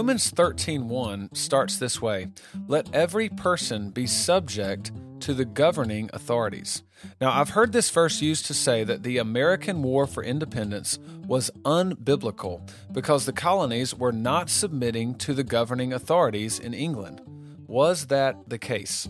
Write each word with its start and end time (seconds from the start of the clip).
Romans 0.00 0.30
13:1 0.30 1.28
starts 1.34 1.76
this 1.76 2.00
way: 2.00 2.28
"Let 2.66 2.88
every 2.94 3.28
person 3.28 3.90
be 3.90 4.06
subject 4.06 4.92
to 5.20 5.34
the 5.34 5.44
governing 5.44 6.08
authorities." 6.14 6.82
Now, 7.20 7.38
I've 7.38 7.50
heard 7.50 7.72
this 7.72 7.90
verse 7.90 8.22
used 8.22 8.46
to 8.46 8.54
say 8.54 8.82
that 8.82 9.02
the 9.02 9.18
American 9.18 9.82
War 9.82 10.06
for 10.06 10.24
Independence 10.24 10.98
was 11.26 11.50
unbiblical 11.66 12.66
because 12.90 13.26
the 13.26 13.34
colonies 13.34 13.94
were 13.94 14.10
not 14.10 14.48
submitting 14.48 15.16
to 15.16 15.34
the 15.34 15.44
governing 15.44 15.92
authorities 15.92 16.58
in 16.58 16.72
England. 16.72 17.20
Was 17.66 18.06
that 18.06 18.48
the 18.48 18.56
case? 18.56 19.06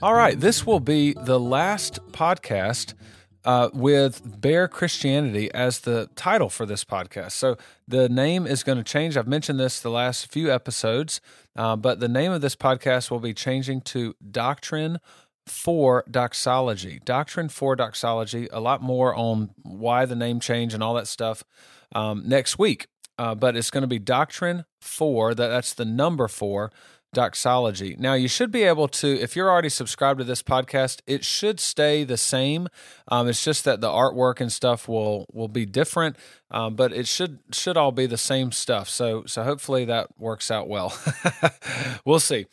All 0.00 0.14
right, 0.14 0.40
this 0.40 0.64
will 0.64 0.80
be 0.80 1.12
the 1.12 1.38
last 1.38 1.98
podcast 2.12 2.94
uh, 3.48 3.70
with 3.72 4.42
Bear 4.42 4.68
Christianity 4.68 5.50
as 5.54 5.80
the 5.80 6.10
title 6.14 6.50
for 6.50 6.66
this 6.66 6.84
podcast. 6.84 7.32
So 7.32 7.56
the 7.88 8.06
name 8.06 8.46
is 8.46 8.62
going 8.62 8.76
to 8.76 8.84
change. 8.84 9.16
I've 9.16 9.26
mentioned 9.26 9.58
this 9.58 9.80
the 9.80 9.88
last 9.88 10.30
few 10.30 10.52
episodes, 10.52 11.22
uh, 11.56 11.74
but 11.74 11.98
the 11.98 12.10
name 12.10 12.30
of 12.30 12.42
this 12.42 12.54
podcast 12.54 13.10
will 13.10 13.20
be 13.20 13.32
changing 13.32 13.80
to 13.80 14.14
Doctrine 14.30 14.98
for 15.46 16.04
Doxology. 16.10 17.00
Doctrine 17.06 17.48
for 17.48 17.74
Doxology. 17.74 18.48
A 18.52 18.60
lot 18.60 18.82
more 18.82 19.14
on 19.14 19.48
why 19.62 20.04
the 20.04 20.14
name 20.14 20.40
change 20.40 20.74
and 20.74 20.82
all 20.82 20.92
that 20.92 21.08
stuff 21.08 21.42
um, 21.94 22.24
next 22.26 22.58
week. 22.58 22.86
Uh, 23.16 23.34
but 23.34 23.56
it's 23.56 23.70
going 23.70 23.80
to 23.80 23.88
be 23.88 23.98
Doctrine 23.98 24.66
for, 24.82 25.34
that, 25.34 25.48
that's 25.48 25.72
the 25.72 25.86
number 25.86 26.28
four 26.28 26.70
doxology. 27.12 27.96
Now, 27.98 28.14
you 28.14 28.28
should 28.28 28.50
be 28.50 28.62
able 28.64 28.88
to, 28.88 29.08
if 29.20 29.34
you're 29.34 29.50
already 29.50 29.68
subscribed 29.68 30.18
to 30.18 30.24
this 30.24 30.42
podcast, 30.42 31.00
it 31.06 31.24
should 31.24 31.60
stay 31.60 32.04
the 32.04 32.16
same. 32.16 32.68
Um, 33.08 33.28
it's 33.28 33.42
just 33.42 33.64
that 33.64 33.80
the 33.80 33.88
artwork 33.88 34.40
and 34.40 34.52
stuff 34.52 34.88
will 34.88 35.26
will 35.32 35.48
be 35.48 35.66
different, 35.66 36.16
um, 36.50 36.74
but 36.74 36.92
it 36.92 37.06
should 37.06 37.38
should 37.52 37.76
all 37.76 37.92
be 37.92 38.06
the 38.06 38.18
same 38.18 38.52
stuff. 38.52 38.88
So 38.88 39.24
so 39.26 39.42
hopefully 39.42 39.84
that 39.86 40.08
works 40.18 40.50
out 40.50 40.68
well. 40.68 40.96
we'll 42.04 42.20
see. 42.20 42.46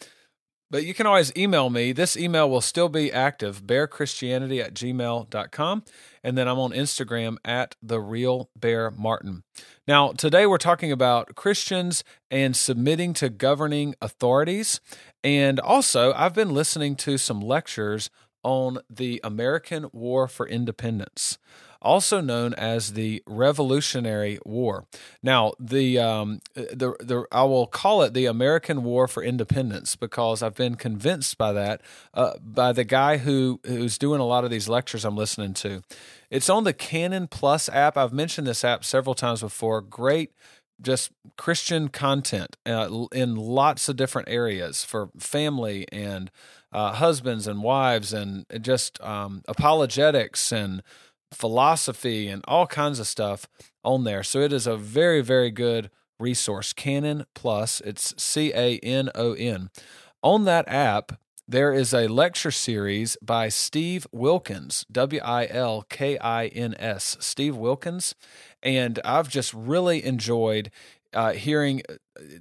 But 0.71 0.83
you 0.83 0.93
can 0.93 1.05
always 1.05 1.31
email 1.37 1.69
me. 1.69 1.91
This 1.91 2.17
email 2.17 2.49
will 2.49 2.61
still 2.61 2.89
be 2.89 3.11
active, 3.11 3.63
bearchristianity 3.63 4.63
at 4.63 4.73
gmail.com. 4.73 5.83
And 6.23 6.37
then 6.37 6.47
I'm 6.47 6.57
on 6.57 6.71
Instagram 6.71 7.37
at 7.45 7.75
the 7.83 7.99
real 7.99 8.49
bear 8.55 8.89
martin. 8.89 9.43
Now, 9.87 10.11
today 10.11 10.45
we're 10.47 10.57
talking 10.57 10.91
about 10.91 11.35
Christians 11.35 12.03
and 12.31 12.55
submitting 12.55 13.13
to 13.15 13.29
governing 13.29 13.95
authorities. 14.01 14.81
And 15.23 15.59
also, 15.59 16.13
I've 16.13 16.33
been 16.33 16.53
listening 16.53 16.95
to 16.97 17.17
some 17.17 17.41
lectures 17.41 18.09
on 18.43 18.79
the 18.89 19.21
American 19.23 19.87
War 19.91 20.27
for 20.27 20.47
Independence 20.47 21.37
also 21.85 22.19
known 22.19 22.53
as 22.55 22.93
the 22.93 23.23
Revolutionary 23.27 24.39
War. 24.43 24.85
Now, 25.23 25.53
the 25.59 25.99
um, 25.99 26.41
the 26.55 26.95
the 26.99 27.25
I 27.31 27.43
will 27.43 27.67
call 27.67 28.01
it 28.01 28.13
the 28.13 28.25
American 28.25 28.83
War 28.83 29.07
for 29.07 29.23
Independence 29.23 29.95
because 29.95 30.41
I've 30.41 30.55
been 30.55 30.75
convinced 30.75 31.37
by 31.37 31.53
that 31.53 31.81
uh, 32.13 32.33
by 32.43 32.73
the 32.73 32.83
guy 32.83 33.17
who 33.17 33.61
who's 33.65 33.97
doing 33.97 34.19
a 34.19 34.25
lot 34.25 34.43
of 34.43 34.49
these 34.49 34.67
lectures 34.67 35.05
I'm 35.05 35.15
listening 35.15 35.53
to. 35.55 35.83
It's 36.29 36.49
on 36.49 36.63
the 36.63 36.73
Canon 36.73 37.27
Plus 37.27 37.69
app. 37.69 37.95
I've 37.95 38.11
mentioned 38.11 38.47
this 38.47 38.65
app 38.65 38.83
several 38.83 39.15
times 39.15 39.41
before. 39.41 39.81
Great 39.81 40.31
just 40.81 41.11
Christian 41.37 41.87
content 41.87 42.57
uh, 42.65 43.05
in 43.13 43.35
lots 43.35 43.87
of 43.87 43.95
different 43.95 44.27
areas 44.27 44.83
for 44.83 45.09
family 45.17 45.87
and 45.91 46.29
uh, 46.71 46.93
husbands 46.93 47.47
and 47.47 47.63
wives 47.63 48.11
and 48.11 48.45
just 48.61 49.01
um, 49.01 49.41
apologetics 49.47 50.51
and 50.51 50.83
philosophy 51.35 52.27
and 52.27 52.43
all 52.47 52.67
kinds 52.67 52.99
of 52.99 53.07
stuff 53.07 53.47
on 53.83 54.03
there. 54.03 54.23
So 54.23 54.39
it 54.39 54.53
is 54.53 54.67
a 54.67 54.77
very, 54.77 55.21
very 55.21 55.51
good 55.51 55.89
resource. 56.19 56.73
Canon 56.73 57.25
Plus, 57.33 57.81
it's 57.81 58.13
C 58.21 58.51
A 58.53 58.79
N 58.79 59.09
O 59.15 59.33
N. 59.33 59.69
On 60.23 60.45
that 60.45 60.67
app, 60.67 61.19
there 61.47 61.71
is 61.71 61.93
a 61.93 62.07
lecture 62.07 62.51
series 62.51 63.17
by 63.21 63.49
Steve 63.49 64.07
Wilkins, 64.11 64.85
W 64.91 65.21
I 65.23 65.47
L 65.47 65.85
K 65.89 66.17
I 66.17 66.47
N 66.47 66.75
S, 66.79 67.17
Steve 67.19 67.55
Wilkins. 67.55 68.15
And 68.63 68.99
I've 69.05 69.29
just 69.29 69.53
really 69.53 70.03
enjoyed 70.03 70.71
uh, 71.13 71.33
hearing 71.33 71.81
uh, 71.87 71.93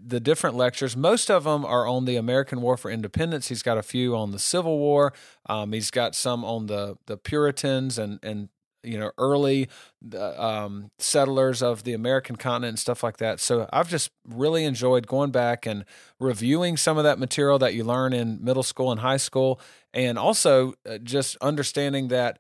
the 0.05 0.21
different 0.21 0.57
lectures. 0.57 0.97
Most 0.97 1.31
of 1.31 1.45
them 1.45 1.65
are 1.65 1.87
on 1.87 2.07
the 2.07 2.17
American 2.17 2.63
War 2.63 2.77
for 2.77 2.91
Independence. 2.91 3.49
He's 3.49 3.63
got 3.63 3.77
a 3.77 3.83
few 3.83 4.17
on 4.17 4.31
the 4.31 4.39
Civil 4.39 4.79
War. 4.79 5.13
Um, 5.47 5.73
he's 5.73 5.91
got 5.91 6.15
some 6.15 6.45
on 6.45 6.67
the 6.67 6.97
the 7.07 7.17
Puritans 7.17 7.99
and 7.99 8.19
and 8.23 8.49
you 8.85 8.99
know 8.99 9.11
early 9.19 9.69
um, 10.17 10.91
settlers 10.99 11.63
of 11.63 11.85
the 11.85 11.93
American 11.93 12.37
continent 12.37 12.71
and 12.71 12.79
stuff 12.79 13.03
like 13.03 13.19
that. 13.19 13.41
So 13.41 13.69
I've 13.73 13.89
just 13.89 14.11
really 14.29 14.65
enjoyed 14.65 15.07
going 15.07 15.31
back 15.31 15.67
and 15.67 15.85
reviewing 16.21 16.77
some 16.77 16.99
of 16.99 17.05
that 17.05 17.19
material 17.19 17.59
that 17.59 17.75
you 17.75 17.85
learn 17.85 18.13
in 18.13 18.43
middle 18.43 18.63
school 18.63 18.91
and 18.91 19.01
high 19.01 19.17
school, 19.17 19.61
and 19.93 20.19
also 20.19 20.75
uh, 20.89 20.99
just 20.99 21.37
understanding 21.41 22.09
that 22.09 22.39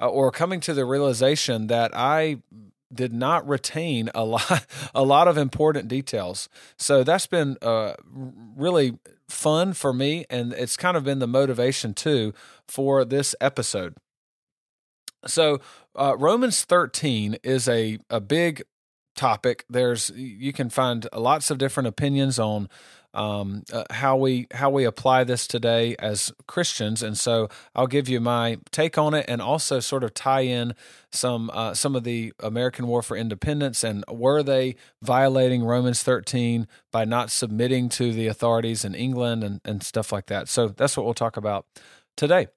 uh, 0.00 0.08
or 0.08 0.30
coming 0.30 0.60
to 0.60 0.74
the 0.74 0.84
realization 0.84 1.68
that 1.68 1.90
I 1.94 2.38
did 2.92 3.12
not 3.12 3.46
retain 3.46 4.10
a 4.14 4.24
lot 4.24 4.66
a 4.94 5.02
lot 5.02 5.28
of 5.28 5.36
important 5.36 5.88
details. 5.88 6.48
So 6.76 7.04
that's 7.04 7.26
been 7.26 7.56
uh, 7.62 7.94
really 8.56 8.98
fun 9.28 9.72
for 9.72 9.92
me 9.92 10.26
and 10.28 10.52
it's 10.52 10.76
kind 10.76 10.96
of 10.96 11.04
been 11.04 11.18
the 11.18 11.26
motivation 11.26 11.94
too 11.94 12.32
for 12.68 13.04
this 13.04 13.34
episode. 13.40 13.94
So 15.26 15.60
uh, 15.94 16.16
Romans 16.18 16.64
13 16.64 17.38
is 17.42 17.68
a, 17.68 17.98
a 18.10 18.20
big 18.20 18.62
topic. 19.14 19.64
There's 19.68 20.10
you 20.10 20.52
can 20.52 20.70
find 20.70 21.06
lots 21.14 21.50
of 21.50 21.58
different 21.58 21.86
opinions 21.86 22.38
on 22.38 22.68
um, 23.14 23.62
uh, 23.72 23.84
how 23.90 24.16
we 24.16 24.48
how 24.52 24.70
we 24.70 24.84
apply 24.84 25.22
this 25.22 25.46
today 25.46 25.94
as 26.00 26.32
Christians, 26.48 27.00
and 27.00 27.16
so 27.16 27.48
I'll 27.74 27.86
give 27.86 28.08
you 28.08 28.20
my 28.20 28.58
take 28.72 28.98
on 28.98 29.14
it, 29.14 29.26
and 29.28 29.40
also 29.40 29.78
sort 29.78 30.02
of 30.02 30.14
tie 30.14 30.40
in 30.40 30.74
some 31.12 31.48
uh, 31.54 31.74
some 31.74 31.94
of 31.94 32.02
the 32.02 32.32
American 32.40 32.88
War 32.88 33.02
for 33.02 33.16
Independence 33.16 33.84
and 33.84 34.04
were 34.10 34.42
they 34.42 34.74
violating 35.00 35.62
Romans 35.62 36.02
13 36.02 36.66
by 36.90 37.04
not 37.04 37.30
submitting 37.30 37.88
to 37.90 38.12
the 38.12 38.26
authorities 38.26 38.84
in 38.84 38.96
England 38.96 39.44
and 39.44 39.60
and 39.64 39.82
stuff 39.84 40.10
like 40.10 40.26
that. 40.26 40.48
So 40.48 40.68
that's 40.68 40.96
what 40.96 41.04
we'll 41.04 41.14
talk 41.14 41.36
about 41.36 41.66
today. 42.16 42.48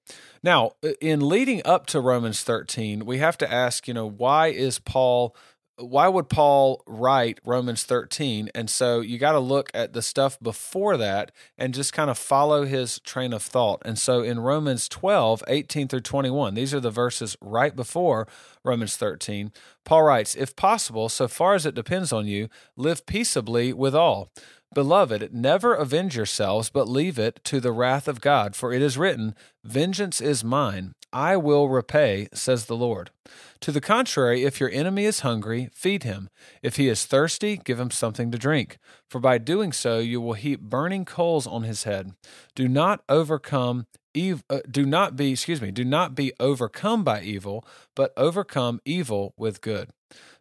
Now, 0.44 0.72
in 1.02 1.28
leading 1.28 1.62
up 1.66 1.88
to 1.88 2.00
Romans 2.00 2.44
13, 2.44 3.06
we 3.06 3.18
have 3.18 3.38
to 3.40 3.52
ask, 3.52 3.88
you 3.88 3.94
know, 3.94 4.08
why 4.08 4.48
is 4.48 4.80
Paul 4.80 5.36
why 5.80 6.08
would 6.08 6.28
Paul 6.28 6.82
write 6.88 7.40
Romans 7.46 7.84
13? 7.84 8.50
And 8.56 8.70
so 8.70 9.00
you 9.00 9.20
got 9.20 9.34
to 9.34 9.40
look 9.40 9.70
at 9.76 9.94
the 9.94 10.02
stuff 10.02 10.40
before 10.40 10.98
that 10.98 11.32
and 11.58 11.74
just 11.74 11.94
kind 11.94 12.10
of 12.10 12.18
follow 12.18 12.66
his 12.66 13.00
train 13.02 13.32
of 13.32 13.44
thought. 13.44 13.84
And 13.86 13.98
so 13.98 14.22
in 14.22 14.40
Romans 14.40 14.90
12, 14.90 15.44
18 15.48 15.88
through 15.88 16.02
21, 16.02 16.56
these 16.56 16.74
are 16.74 16.80
the 16.80 16.90
verses 16.90 17.38
right 17.42 17.76
before 17.76 18.28
Romans 18.64 18.98
13. 18.98 19.52
Paul 19.86 20.04
writes, 20.04 20.34
If 20.34 20.56
possible, 20.56 21.10
so 21.10 21.28
far 21.28 21.54
as 21.54 21.66
it 21.66 21.76
depends 21.76 22.12
on 22.12 22.26
you, 22.26 22.50
live 22.76 23.06
peaceably 23.06 23.72
with 23.72 23.94
all. 23.94 24.32
Beloved, 24.74 25.34
never 25.34 25.74
avenge 25.74 26.16
yourselves, 26.16 26.70
but 26.70 26.88
leave 26.88 27.18
it 27.18 27.40
to 27.46 27.60
the 27.60 27.72
wrath 27.72 28.08
of 28.08 28.22
God, 28.22 28.56
for 28.56 28.74
it 28.74 28.82
is 28.82 28.98
written, 28.98 29.34
Vengeance 29.64 30.22
is 30.22 30.44
mine, 30.44 30.94
I 31.12 31.38
will 31.38 31.70
repay, 31.70 32.28
says 32.34 32.66
the 32.66 32.76
Lord. 32.76 33.12
To 33.62 33.72
the 33.72 33.82
contrary, 33.82 34.44
if 34.44 34.60
your 34.60 34.70
enemy 34.70 35.06
is 35.06 35.22
hungry, 35.22 35.70
feed 35.74 36.04
him. 36.04 36.30
If 36.62 36.76
he 36.76 36.90
is 36.90 37.06
thirsty, 37.06 37.58
give 37.58 37.80
him 37.80 37.92
something 37.92 38.30
to 38.32 38.38
drink. 38.38 38.78
For 39.10 39.20
by 39.20 39.38
doing 39.38 39.72
so, 39.72 40.00
you 40.00 40.20
will 40.20 40.34
heap 40.34 40.62
burning 40.62 41.06
coals 41.06 41.48
on 41.48 41.64
his 41.64 41.84
head. 41.84 42.12
Do 42.56 42.68
not 42.68 43.04
overcome 43.08 43.88
ev- 44.16 44.44
uh, 44.50 44.60
do 44.70 44.86
not 44.86 45.16
be, 45.16 45.32
excuse 45.32 45.62
me, 45.62 45.72
do 45.72 45.86
not 45.86 46.14
be 46.14 46.34
overcome 46.40 47.04
by 47.04 47.22
evil, 47.22 47.66
but 47.96 48.14
overcome 48.18 48.82
evil 48.86 49.34
with 49.38 49.62
good. 49.62 49.92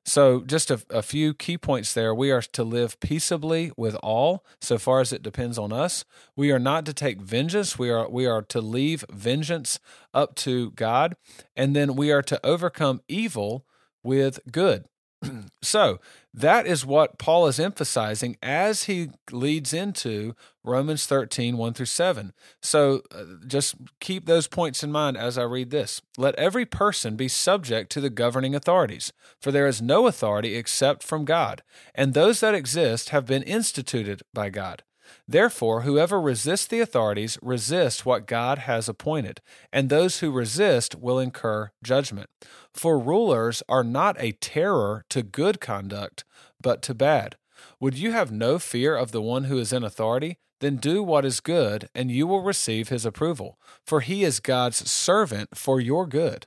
So, 0.09 0.43
just 0.43 0.71
a, 0.71 0.81
a, 0.89 1.03
few 1.03 1.35
key 1.35 1.59
points 1.59 1.93
there. 1.93 2.15
We 2.15 2.31
are 2.31 2.41
to 2.41 2.63
live 2.63 3.01
peaceably 3.01 3.73
with 3.77 3.97
all, 3.97 4.45
so 4.61 4.79
far 4.79 5.01
as 5.01 5.13
it 5.13 5.21
depends 5.21 5.59
on 5.59 5.73
us. 5.73 6.05
We 6.37 6.53
are 6.53 6.61
not 6.61 6.87
to 6.87 6.95
take 6.95 7.21
vengeance. 7.21 7.77
We 7.77 7.91
are 7.91 8.09
we 8.09 8.25
are 8.25 8.41
to 8.43 8.61
leave 8.61 9.05
vengeance 9.11 9.81
up 10.15 10.37
to 10.37 10.71
God, 10.71 11.17
and 11.57 11.75
then 11.75 11.97
we 11.97 12.13
are 12.13 12.23
to 12.23 12.41
overcome 12.47 13.01
evil 13.09 13.67
with 14.05 14.39
good. 14.53 14.85
so 15.63 15.99
that 16.35 16.67
is 16.67 16.85
what 16.85 17.19
Paul 17.19 17.47
is 17.47 17.59
emphasizing 17.59 18.37
as 18.43 18.85
he 18.85 19.09
leads 19.31 19.73
into 19.73 20.35
Romans 20.63 21.07
13, 21.07 21.57
1 21.57 21.75
through 21.75 21.87
7. 21.87 22.33
So 22.61 23.03
uh, 23.15 23.25
just 23.47 23.77
keep 24.01 24.27
those 24.27 24.49
points 24.49 24.83
in 24.83 24.93
mind 24.93 25.17
as 25.17 25.39
I 25.39 25.45
read 25.45 25.71
this. 25.71 26.03
Let 26.19 26.35
every 26.37 26.67
person 26.67 27.17
be 27.17 27.29
subject 27.29 27.91
to 27.93 28.01
the 28.01 28.11
governing 28.11 28.55
authorities, 28.55 29.13
for 29.41 29.51
there 29.51 29.67
is 29.67 29.81
no 29.81 30.07
authority 30.07 30.57
except 30.57 31.03
from 31.03 31.25
God, 31.25 31.63
and 31.95 32.13
those 32.13 32.41
that 32.41 32.55
exist 32.55 33.11
have 33.11 33.27
been 33.27 33.43
instituted 33.43 34.23
by 34.35 34.51
God. 34.51 34.83
Therefore, 35.29 35.83
whoever 35.83 36.21
resists 36.21 36.67
the 36.67 36.81
authorities 36.81 37.39
resists 37.43 38.05
what 38.05 38.27
God 38.27 38.59
has 38.59 38.89
appointed, 38.89 39.41
and 39.73 39.89
those 39.89 40.21
who 40.21 40.31
resist 40.31 40.95
will 40.95 41.19
incur 41.19 41.71
judgment. 41.83 42.31
For 42.73 42.99
rulers 42.99 43.63
are 43.69 43.85
not 43.85 44.17
a 44.21 44.33
terror 44.33 45.05
to 45.11 45.23
good 45.23 45.61
conduct, 45.61 46.25
but 46.61 46.83
to 46.83 46.95
bad. 46.95 47.37
Would 47.81 47.99
you 47.99 48.13
have 48.13 48.33
no 48.33 48.59
fear 48.59 48.97
of 48.97 49.13
the 49.13 49.23
one 49.23 49.45
who 49.45 49.59
is 49.59 49.73
in 49.73 49.85
authority? 49.85 50.39
Then 50.61 50.77
do 50.77 51.03
what 51.03 51.25
is 51.25 51.41
good, 51.41 51.89
and 51.95 52.11
you 52.11 52.27
will 52.27 52.43
receive 52.43 52.89
his 52.89 53.05
approval, 53.05 53.59
for 53.85 54.01
he 54.01 54.25
is 54.25 54.41
God's 54.41 54.91
servant 54.91 55.57
for 55.57 55.81
your 55.81 56.07
good. 56.07 56.47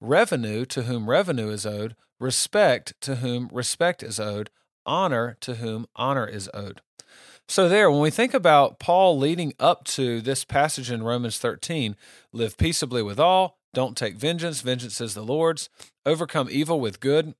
revenue 0.00 0.64
to 0.66 0.82
whom 0.82 1.08
revenue 1.08 1.48
is 1.48 1.66
owed, 1.66 1.96
respect 2.18 2.94
to 3.02 3.16
whom 3.16 3.48
respect 3.52 4.02
is 4.02 4.20
owed, 4.20 4.50
honor 4.84 5.36
to 5.40 5.56
whom 5.56 5.86
honor 5.96 6.26
is 6.26 6.48
owed. 6.54 6.80
So, 7.48 7.68
there, 7.68 7.90
when 7.90 8.00
we 8.00 8.10
think 8.10 8.34
about 8.34 8.80
Paul 8.80 9.16
leading 9.18 9.52
up 9.60 9.84
to 9.84 10.20
this 10.20 10.44
passage 10.44 10.90
in 10.90 11.04
Romans 11.04 11.38
13, 11.38 11.94
live 12.32 12.56
peaceably 12.56 13.02
with 13.02 13.20
all, 13.20 13.58
don't 13.72 13.96
take 13.96 14.16
vengeance, 14.16 14.62
vengeance 14.62 15.00
is 15.00 15.14
the 15.14 15.22
Lord's, 15.22 15.68
overcome 16.04 16.48
evil 16.50 16.80
with 16.80 16.98
good. 16.98 17.34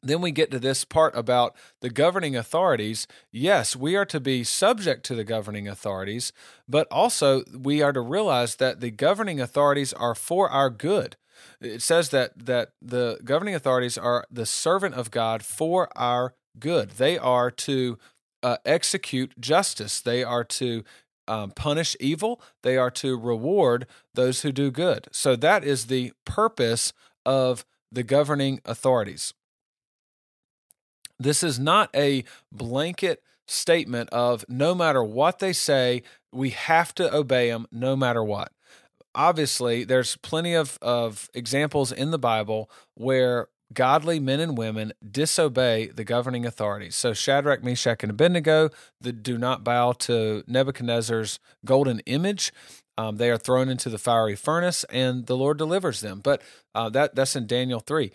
Then 0.00 0.20
we 0.20 0.30
get 0.32 0.50
to 0.50 0.58
this 0.58 0.84
part 0.84 1.16
about 1.16 1.56
the 1.80 1.88
governing 1.88 2.36
authorities. 2.36 3.06
Yes, 3.32 3.74
we 3.74 3.96
are 3.96 4.04
to 4.04 4.20
be 4.20 4.44
subject 4.44 5.02
to 5.06 5.14
the 5.14 5.24
governing 5.24 5.66
authorities, 5.66 6.30
but 6.68 6.86
also 6.90 7.42
we 7.56 7.80
are 7.80 7.92
to 7.92 8.02
realize 8.02 8.56
that 8.56 8.80
the 8.80 8.90
governing 8.90 9.40
authorities 9.40 9.94
are 9.94 10.14
for 10.14 10.50
our 10.50 10.68
good. 10.68 11.16
It 11.60 11.82
says 11.82 12.10
that 12.10 12.46
that 12.46 12.72
the 12.80 13.18
governing 13.24 13.54
authorities 13.54 13.98
are 13.98 14.24
the 14.30 14.46
servant 14.46 14.94
of 14.94 15.10
God 15.10 15.44
for 15.44 15.88
our 15.96 16.34
good. 16.58 16.90
They 16.90 17.18
are 17.18 17.50
to 17.50 17.98
uh, 18.42 18.58
execute 18.64 19.38
justice. 19.40 20.00
They 20.00 20.22
are 20.22 20.44
to 20.44 20.84
um, 21.26 21.50
punish 21.52 21.96
evil. 22.00 22.40
They 22.62 22.76
are 22.76 22.90
to 22.92 23.18
reward 23.18 23.86
those 24.12 24.42
who 24.42 24.52
do 24.52 24.70
good. 24.70 25.08
So 25.10 25.36
that 25.36 25.64
is 25.64 25.86
the 25.86 26.12
purpose 26.24 26.92
of 27.24 27.64
the 27.90 28.02
governing 28.02 28.60
authorities. 28.64 29.32
This 31.18 31.42
is 31.42 31.58
not 31.58 31.90
a 31.94 32.24
blanket 32.52 33.22
statement 33.46 34.10
of 34.10 34.44
no 34.48 34.74
matter 34.74 35.02
what 35.02 35.38
they 35.38 35.52
say, 35.52 36.02
we 36.32 36.50
have 36.50 36.94
to 36.96 37.14
obey 37.14 37.50
them 37.50 37.66
no 37.70 37.94
matter 37.94 38.22
what. 38.22 38.52
Obviously, 39.14 39.84
there's 39.84 40.16
plenty 40.16 40.54
of, 40.54 40.78
of 40.82 41.30
examples 41.34 41.92
in 41.92 42.10
the 42.10 42.18
Bible 42.18 42.70
where 42.94 43.48
godly 43.72 44.20
men 44.20 44.40
and 44.40 44.58
women 44.58 44.92
disobey 45.08 45.86
the 45.86 46.04
governing 46.04 46.46
authorities. 46.46 46.94
So 46.94 47.12
Shadrach, 47.12 47.64
Meshach, 47.64 48.02
and 48.02 48.10
Abednego 48.10 48.70
that 49.00 49.22
do 49.22 49.38
not 49.38 49.64
bow 49.64 49.92
to 49.92 50.44
Nebuchadnezzar's 50.46 51.40
golden 51.64 52.00
image. 52.00 52.52
Um, 52.96 53.16
they 53.16 53.30
are 53.30 53.38
thrown 53.38 53.68
into 53.68 53.88
the 53.88 53.98
fiery 53.98 54.36
furnace, 54.36 54.84
and 54.84 55.26
the 55.26 55.36
Lord 55.36 55.58
delivers 55.58 56.00
them. 56.00 56.20
But 56.20 56.42
uh, 56.74 56.90
that 56.90 57.14
that's 57.14 57.34
in 57.34 57.46
Daniel 57.46 57.80
three. 57.80 58.12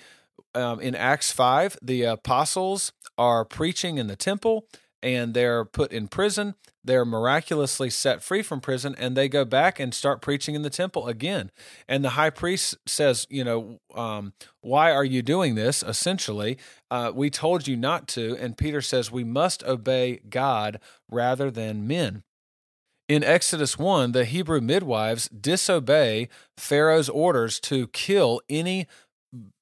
Um, 0.56 0.80
in 0.80 0.96
Acts 0.96 1.32
five, 1.32 1.78
the 1.82 2.04
apostles 2.04 2.94
are 3.18 3.44
preaching 3.44 3.98
in 3.98 4.08
the 4.08 4.16
temple, 4.16 4.66
and 5.02 5.34
they're 5.34 5.66
put 5.66 5.92
in 5.92 6.08
prison. 6.08 6.56
They're 6.84 7.06
miraculously 7.06 7.90
set 7.90 8.24
free 8.24 8.42
from 8.42 8.62
prison, 8.62 8.96
and 8.98 9.16
they 9.16 9.28
go 9.28 9.46
back 9.46 9.80
and 9.80 9.94
start 9.94 10.22
preaching 10.22 10.56
in 10.56 10.62
the 10.62 10.70
temple 10.70 11.08
again. 11.08 11.52
And 11.88 12.04
the 12.04 12.12
high 12.12 12.30
priest 12.30 12.76
says, 12.86 13.28
You 13.30 13.44
know, 13.44 13.80
um, 13.94 14.34
why 14.62 14.92
are 14.92 15.06
you 15.06 15.22
doing 15.22 15.56
this? 15.56 15.84
Essentially, 15.84 16.58
uh, 16.90 17.12
we 17.14 17.30
told 17.30 17.68
you 17.68 17.76
not 17.76 18.08
to. 18.10 18.38
And 18.38 18.58
Peter 18.58 18.82
says, 18.82 19.12
We 19.12 19.24
must 19.24 19.64
obey 19.64 20.22
God 20.30 20.80
rather 21.10 21.52
than 21.52 21.88
men. 21.88 22.24
In 23.10 23.24
Exodus 23.24 23.78
1, 23.78 24.12
the 24.12 24.24
Hebrew 24.24 24.62
midwives 24.62 25.30
disobey 25.30 26.30
Pharaoh's 26.58 27.10
orders 27.10 27.60
to 27.62 27.88
kill 27.88 28.40
any 28.48 28.88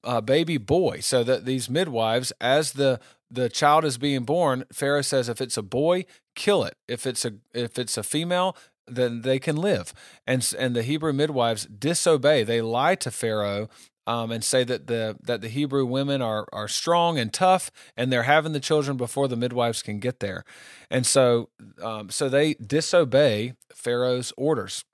uh, 0.04 0.20
baby 0.20 0.58
boy. 0.58 1.00
So 1.00 1.24
that 1.24 1.44
these 1.44 1.68
midwives, 1.68 2.32
as 2.40 2.72
the 2.72 3.00
the 3.30 3.48
child 3.48 3.84
is 3.84 3.98
being 3.98 4.24
born, 4.24 4.64
Pharaoh 4.72 5.02
says 5.02 5.28
if 5.28 5.40
it's 5.40 5.56
a 5.56 5.62
boy, 5.62 6.04
kill 6.34 6.64
it. 6.64 6.76
If 6.86 7.06
it's 7.06 7.24
a 7.24 7.34
if 7.52 7.78
it's 7.78 7.96
a 7.96 8.02
female, 8.02 8.56
then 8.86 9.22
they 9.22 9.38
can 9.38 9.56
live. 9.56 9.92
And 10.26 10.46
and 10.58 10.74
the 10.74 10.82
Hebrew 10.82 11.12
midwives 11.12 11.66
disobey. 11.66 12.44
They 12.44 12.60
lie 12.60 12.94
to 12.96 13.10
Pharaoh 13.10 13.68
um, 14.06 14.30
and 14.30 14.42
say 14.42 14.64
that 14.64 14.86
the 14.86 15.16
that 15.22 15.42
the 15.42 15.48
Hebrew 15.48 15.84
women 15.84 16.22
are 16.22 16.46
are 16.52 16.68
strong 16.68 17.18
and 17.18 17.32
tough, 17.32 17.70
and 17.96 18.10
they're 18.10 18.22
having 18.22 18.52
the 18.52 18.60
children 18.60 18.96
before 18.96 19.28
the 19.28 19.36
midwives 19.36 19.82
can 19.82 19.98
get 19.98 20.20
there. 20.20 20.44
And 20.90 21.06
so 21.06 21.50
um, 21.82 22.08
so 22.10 22.28
they 22.28 22.54
disobey 22.54 23.54
Pharaoh's 23.74 24.32
orders. 24.36 24.84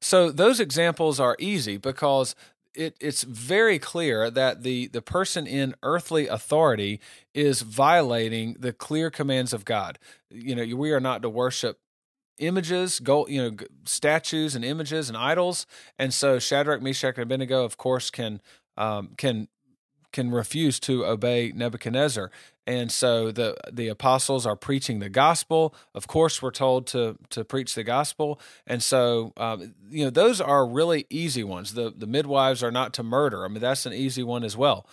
So 0.00 0.30
those 0.30 0.60
examples 0.60 1.18
are 1.18 1.36
easy 1.38 1.78
because 1.78 2.34
it, 2.76 2.96
it's 3.00 3.22
very 3.22 3.78
clear 3.78 4.30
that 4.30 4.62
the, 4.62 4.88
the 4.88 5.02
person 5.02 5.46
in 5.46 5.74
earthly 5.82 6.28
authority 6.28 7.00
is 7.34 7.62
violating 7.62 8.56
the 8.58 8.72
clear 8.72 9.10
commands 9.10 9.52
of 9.52 9.64
God. 9.64 9.98
You 10.30 10.54
know, 10.54 10.76
we 10.76 10.92
are 10.92 11.00
not 11.00 11.22
to 11.22 11.30
worship 11.30 11.78
images, 12.38 13.00
gold, 13.00 13.30
you 13.30 13.42
know, 13.42 13.56
statues 13.84 14.54
and 14.54 14.64
images 14.64 15.08
and 15.08 15.16
idols. 15.16 15.66
And 15.98 16.12
so 16.12 16.38
Shadrach, 16.38 16.82
Meshach, 16.82 17.16
and 17.16 17.22
Abednego, 17.22 17.64
of 17.64 17.76
course, 17.76 18.10
can 18.10 18.40
um, 18.76 19.10
can 19.16 19.48
can 20.12 20.30
refuse 20.30 20.78
to 20.80 21.04
obey 21.04 21.52
Nebuchadnezzar. 21.54 22.30
And 22.66 22.90
so 22.90 23.30
the 23.30 23.56
the 23.72 23.88
apostles 23.88 24.44
are 24.44 24.56
preaching 24.56 24.98
the 24.98 25.08
gospel. 25.08 25.74
Of 25.94 26.08
course, 26.08 26.42
we're 26.42 26.50
told 26.50 26.86
to 26.88 27.16
to 27.30 27.44
preach 27.44 27.74
the 27.74 27.84
gospel. 27.84 28.40
And 28.66 28.82
so 28.82 29.32
um, 29.36 29.74
you 29.88 30.04
know 30.04 30.10
those 30.10 30.40
are 30.40 30.66
really 30.66 31.06
easy 31.08 31.44
ones. 31.44 31.74
The 31.74 31.92
the 31.96 32.06
midwives 32.06 32.62
are 32.62 32.72
not 32.72 32.92
to 32.94 33.02
murder. 33.02 33.44
I 33.44 33.48
mean 33.48 33.60
that's 33.60 33.86
an 33.86 33.92
easy 33.92 34.22
one 34.22 34.42
as 34.42 34.56
well. 34.56 34.86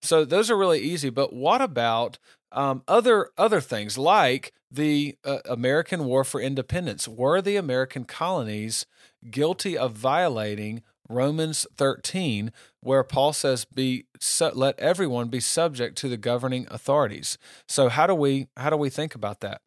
So 0.00 0.24
those 0.24 0.50
are 0.50 0.56
really 0.56 0.80
easy. 0.80 1.10
But 1.10 1.32
what 1.32 1.60
about 1.60 2.18
um, 2.52 2.82
other 2.88 3.28
other 3.36 3.60
things 3.60 3.98
like 3.98 4.54
the 4.70 5.16
uh, 5.24 5.38
American 5.48 6.06
War 6.06 6.24
for 6.24 6.40
Independence? 6.40 7.06
Were 7.06 7.42
the 7.42 7.56
American 7.56 8.04
colonies 8.04 8.86
guilty 9.30 9.76
of 9.76 9.92
violating 9.92 10.82
Romans 11.08 11.66
13, 11.76 12.52
where 12.80 13.02
Paul 13.02 13.32
says, 13.32 13.64
"Be 13.64 14.06
let 14.54 14.78
everyone 14.78 15.28
be 15.28 15.40
subject 15.40 15.96
to 15.98 16.08
the 16.08 16.16
governing 16.16 16.66
authorities." 16.70 17.38
So 17.66 17.88
how 17.88 18.06
do 18.06 18.14
we 18.14 18.48
how 18.56 18.70
do 18.70 18.76
we 18.76 18.90
think 18.90 19.14
about 19.14 19.40
that? 19.40 19.62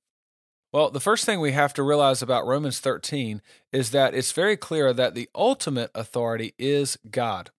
Well, 0.74 0.90
the 0.90 1.02
first 1.02 1.26
thing 1.26 1.42
we 1.42 1.52
have 1.52 1.74
to 1.74 1.84
realize 1.84 2.22
about 2.22 2.48
Romans 2.48 2.80
13 2.80 3.42
is 3.74 3.92
that 3.92 4.16
it's 4.16 4.32
very 4.32 4.56
clear 4.56 4.94
that 4.94 5.16
the 5.16 5.30
ultimate 5.36 5.92
authority 5.94 6.54
is 6.58 6.98
God. 7.10 7.50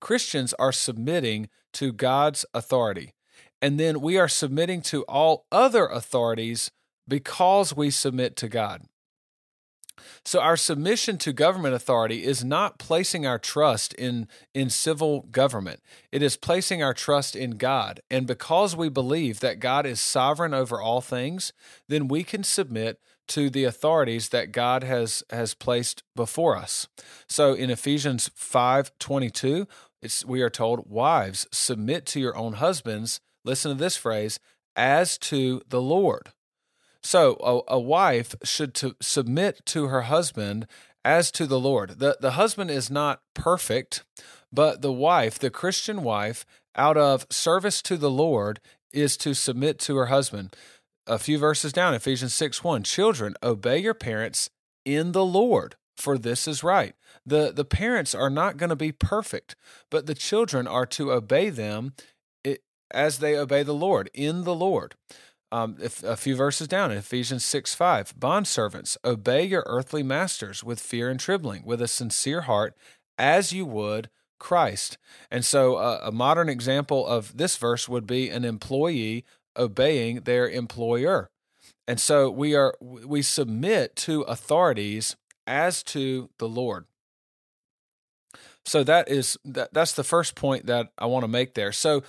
Christians 0.00 0.52
are 0.54 0.72
submitting 0.72 1.48
to 1.74 1.92
God's 1.92 2.44
authority. 2.52 3.14
And 3.62 3.80
then 3.80 4.00
we 4.00 4.18
are 4.18 4.28
submitting 4.28 4.82
to 4.82 5.02
all 5.04 5.46
other 5.50 5.86
authorities 5.86 6.70
because 7.08 7.74
we 7.74 7.90
submit 7.90 8.36
to 8.36 8.48
God. 8.48 8.82
So 10.24 10.40
our 10.40 10.56
submission 10.56 11.18
to 11.18 11.32
government 11.32 11.74
authority 11.74 12.24
is 12.24 12.44
not 12.44 12.78
placing 12.78 13.26
our 13.26 13.38
trust 13.38 13.92
in 13.94 14.28
in 14.54 14.70
civil 14.70 15.22
government. 15.32 15.80
It 16.10 16.22
is 16.22 16.36
placing 16.36 16.82
our 16.82 16.94
trust 16.94 17.36
in 17.36 17.52
God. 17.52 18.00
And 18.10 18.26
because 18.26 18.76
we 18.76 18.88
believe 18.88 19.40
that 19.40 19.60
God 19.60 19.86
is 19.86 20.00
sovereign 20.00 20.54
over 20.54 20.80
all 20.80 21.00
things, 21.00 21.52
then 21.88 22.08
we 22.08 22.24
can 22.24 22.44
submit 22.44 23.00
to 23.28 23.48
the 23.48 23.64
authorities 23.64 24.28
that 24.30 24.52
God 24.52 24.82
has 24.82 25.22
has 25.30 25.54
placed 25.54 26.02
before 26.14 26.56
us. 26.56 26.88
So 27.28 27.54
in 27.54 27.70
Ephesians 27.70 28.30
5:22, 28.34 29.66
it's 30.00 30.24
we 30.24 30.42
are 30.42 30.50
told, 30.50 30.88
"Wives, 30.90 31.46
submit 31.52 32.06
to 32.06 32.20
your 32.20 32.36
own 32.36 32.54
husbands." 32.54 33.20
Listen 33.44 33.72
to 33.72 33.78
this 33.82 33.96
phrase, 33.96 34.38
as 34.76 35.18
to 35.18 35.62
the 35.68 35.82
Lord. 35.82 36.32
So 37.02 37.36
a, 37.68 37.74
a 37.74 37.80
wife 37.80 38.34
should 38.44 38.74
to 38.74 38.96
submit 39.00 39.64
to 39.66 39.86
her 39.88 40.02
husband 40.02 40.66
as 41.04 41.30
to 41.32 41.46
the 41.46 41.58
Lord. 41.58 41.98
The 41.98 42.16
the 42.20 42.32
husband 42.32 42.70
is 42.70 42.90
not 42.90 43.20
perfect, 43.34 44.04
but 44.52 44.82
the 44.82 44.92
wife, 44.92 45.38
the 45.38 45.50
Christian 45.50 46.02
wife, 46.02 46.46
out 46.76 46.96
of 46.96 47.26
service 47.30 47.82
to 47.82 47.96
the 47.96 48.10
Lord, 48.10 48.60
is 48.92 49.16
to 49.18 49.34
submit 49.34 49.78
to 49.80 49.96
her 49.96 50.06
husband. 50.06 50.54
a 51.08 51.18
few 51.18 51.36
verses 51.36 51.72
down, 51.72 51.94
Ephesians 51.94 52.32
6 52.34 52.62
1, 52.62 52.84
children, 52.84 53.34
obey 53.42 53.78
your 53.78 53.94
parents 53.94 54.50
in 54.84 55.10
the 55.10 55.24
Lord, 55.24 55.74
for 55.96 56.16
this 56.16 56.46
is 56.46 56.62
right. 56.62 56.94
The, 57.26 57.52
the 57.52 57.64
parents 57.64 58.14
are 58.14 58.30
not 58.30 58.56
going 58.56 58.70
to 58.70 58.76
be 58.76 58.92
perfect, 58.92 59.56
but 59.90 60.06
the 60.06 60.14
children 60.14 60.68
are 60.68 60.86
to 60.86 61.12
obey 61.12 61.50
them 61.50 61.94
as 62.92 63.18
they 63.18 63.36
obey 63.36 63.62
the 63.62 63.74
Lord, 63.74 64.10
in 64.14 64.44
the 64.44 64.54
Lord. 64.54 64.94
Um, 65.52 65.76
if, 65.82 66.02
a 66.02 66.16
few 66.16 66.34
verses 66.34 66.66
down 66.66 66.90
in 66.90 66.96
Ephesians 66.96 67.44
6 67.44 67.74
5, 67.74 68.14
bondservants, 68.18 68.96
obey 69.04 69.44
your 69.44 69.62
earthly 69.66 70.02
masters 70.02 70.64
with 70.64 70.80
fear 70.80 71.10
and 71.10 71.20
trembling, 71.20 71.62
with 71.64 71.82
a 71.82 71.88
sincere 71.88 72.42
heart, 72.42 72.74
as 73.18 73.52
you 73.52 73.66
would 73.66 74.08
Christ. 74.40 74.96
And 75.30 75.44
so, 75.44 75.76
uh, 75.76 76.00
a 76.02 76.10
modern 76.10 76.48
example 76.48 77.06
of 77.06 77.36
this 77.36 77.58
verse 77.58 77.88
would 77.88 78.06
be 78.06 78.30
an 78.30 78.44
employee 78.44 79.24
obeying 79.56 80.22
their 80.22 80.48
employer. 80.48 81.30
And 81.86 82.00
so 82.00 82.30
we 82.30 82.54
are 82.54 82.74
we 82.80 83.22
submit 83.22 83.96
to 83.96 84.22
authorities 84.22 85.16
as 85.46 85.82
to 85.84 86.30
the 86.38 86.48
Lord. 86.48 86.86
So 88.64 88.84
that 88.84 89.08
is 89.08 89.36
that, 89.44 89.72
that's 89.74 89.92
the 89.92 90.04
first 90.04 90.34
point 90.34 90.66
that 90.66 90.92
I 90.96 91.06
want 91.06 91.24
to 91.24 91.28
make 91.28 91.54
there. 91.54 91.72
So 91.72 92.02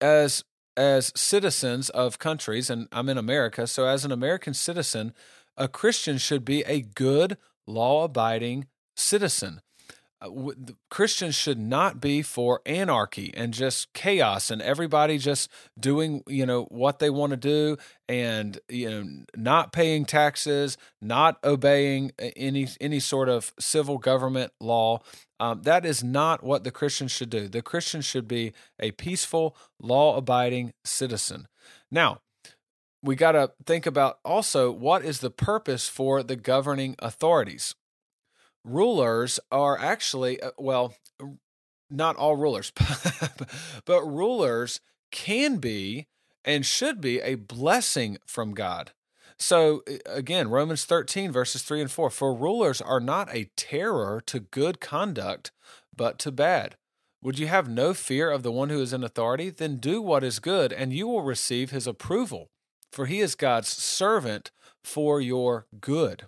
as 0.00 0.44
as 0.76 1.12
citizens 1.16 1.88
of 1.90 2.18
countries 2.18 2.70
and 2.70 2.88
I'm 2.92 3.08
in 3.08 3.18
America, 3.18 3.66
so 3.66 3.86
as 3.86 4.04
an 4.04 4.12
American 4.12 4.54
citizen, 4.54 5.14
a 5.56 5.68
Christian 5.68 6.18
should 6.18 6.44
be 6.44 6.62
a 6.62 6.82
good 6.82 7.38
law-abiding 7.66 8.66
citizen. 8.94 9.60
Christians 10.90 11.34
should 11.34 11.58
not 11.58 12.00
be 12.00 12.22
for 12.22 12.60
anarchy 12.66 13.32
and 13.34 13.52
just 13.52 13.92
chaos 13.92 14.50
and 14.50 14.62
everybody 14.62 15.18
just 15.18 15.50
doing 15.78 16.22
you 16.26 16.46
know 16.46 16.64
what 16.64 16.98
they 16.98 17.10
want 17.10 17.30
to 17.30 17.36
do 17.36 17.76
and 18.08 18.58
you 18.68 18.90
know 18.90 19.24
not 19.36 19.72
paying 19.72 20.04
taxes, 20.04 20.76
not 21.00 21.38
obeying 21.44 22.12
any 22.18 22.68
any 22.80 23.00
sort 23.00 23.28
of 23.28 23.52
civil 23.58 23.98
government 23.98 24.52
law. 24.60 25.00
Um, 25.38 25.62
that 25.62 25.84
is 25.84 26.02
not 26.02 26.42
what 26.42 26.64
the 26.64 26.70
Christian 26.70 27.08
should 27.08 27.30
do. 27.30 27.48
The 27.48 27.62
Christian 27.62 28.00
should 28.00 28.26
be 28.26 28.52
a 28.80 28.92
peaceful, 28.92 29.56
law 29.80 30.16
abiding 30.16 30.72
citizen. 30.84 31.46
Now, 31.90 32.20
we 33.02 33.16
got 33.16 33.32
to 33.32 33.52
think 33.66 33.86
about 33.86 34.18
also 34.24 34.70
what 34.70 35.04
is 35.04 35.20
the 35.20 35.30
purpose 35.30 35.88
for 35.88 36.22
the 36.22 36.36
governing 36.36 36.96
authorities 36.98 37.74
rulers 38.66 39.38
are 39.50 39.78
actually, 39.78 40.40
uh, 40.40 40.50
well, 40.58 40.94
not 41.88 42.16
all 42.16 42.36
rulers, 42.36 42.72
but 43.84 44.02
rulers 44.02 44.80
can 45.10 45.58
be 45.58 46.06
and 46.44 46.66
should 46.66 47.00
be 47.00 47.20
a 47.20 47.36
blessing 47.36 48.18
from 48.26 48.54
God. 48.54 48.92
So 49.38 49.82
again, 50.06 50.48
Romans 50.48 50.84
13, 50.84 51.30
verses 51.30 51.62
3 51.62 51.82
and 51.82 51.90
4 51.90 52.10
For 52.10 52.34
rulers 52.34 52.80
are 52.80 53.00
not 53.00 53.34
a 53.34 53.50
terror 53.56 54.22
to 54.26 54.40
good 54.40 54.80
conduct, 54.80 55.52
but 55.94 56.18
to 56.20 56.32
bad. 56.32 56.76
Would 57.22 57.38
you 57.38 57.46
have 57.46 57.68
no 57.68 57.92
fear 57.92 58.30
of 58.30 58.42
the 58.42 58.52
one 58.52 58.70
who 58.70 58.80
is 58.80 58.92
in 58.92 59.02
authority? 59.02 59.50
Then 59.50 59.76
do 59.76 60.00
what 60.00 60.24
is 60.24 60.38
good, 60.38 60.72
and 60.72 60.92
you 60.92 61.08
will 61.08 61.22
receive 61.22 61.70
his 61.70 61.86
approval, 61.86 62.50
for 62.92 63.06
he 63.06 63.20
is 63.20 63.34
God's 63.34 63.68
servant 63.68 64.50
for 64.84 65.20
your 65.20 65.66
good. 65.80 66.26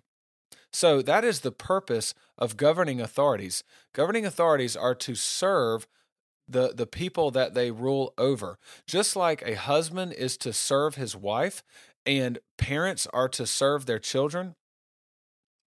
So 0.78 1.02
that 1.02 1.24
is 1.24 1.40
the 1.40 1.50
purpose 1.50 2.14
of 2.38 2.56
governing 2.56 3.00
authorities. 3.00 3.64
Governing 3.92 4.24
authorities 4.24 4.76
are 4.76 4.94
to 4.94 5.16
serve 5.16 5.88
the, 6.46 6.72
the 6.72 6.86
people 6.86 7.32
that 7.32 7.52
they 7.52 7.72
rule 7.72 8.14
over. 8.16 8.60
Just 8.86 9.16
like 9.16 9.42
a 9.42 9.56
husband 9.56 10.12
is 10.12 10.36
to 10.36 10.52
serve 10.52 10.94
his 10.94 11.16
wife, 11.16 11.64
and 12.06 12.38
parents 12.58 13.08
are 13.12 13.28
to 13.28 13.44
serve 13.44 13.86
their 13.86 13.98
children, 13.98 14.54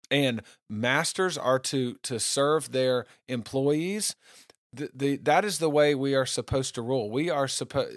and 0.09 0.43
masters 0.71 1.37
are 1.37 1.59
to 1.59 1.97
to 2.05 2.21
serve 2.21 2.71
their 2.71 3.05
employees. 3.27 4.15
The, 4.73 4.89
the, 4.95 5.17
that 5.17 5.45
is 5.45 5.59
the 5.59 5.69
way 5.69 5.97
we 5.97 6.15
are 6.15 6.27
supposed 6.27 6.77
to 6.77 6.83
rule. 6.83 7.11
We 7.11 7.29
are 7.29 7.49
supposed 7.49 7.93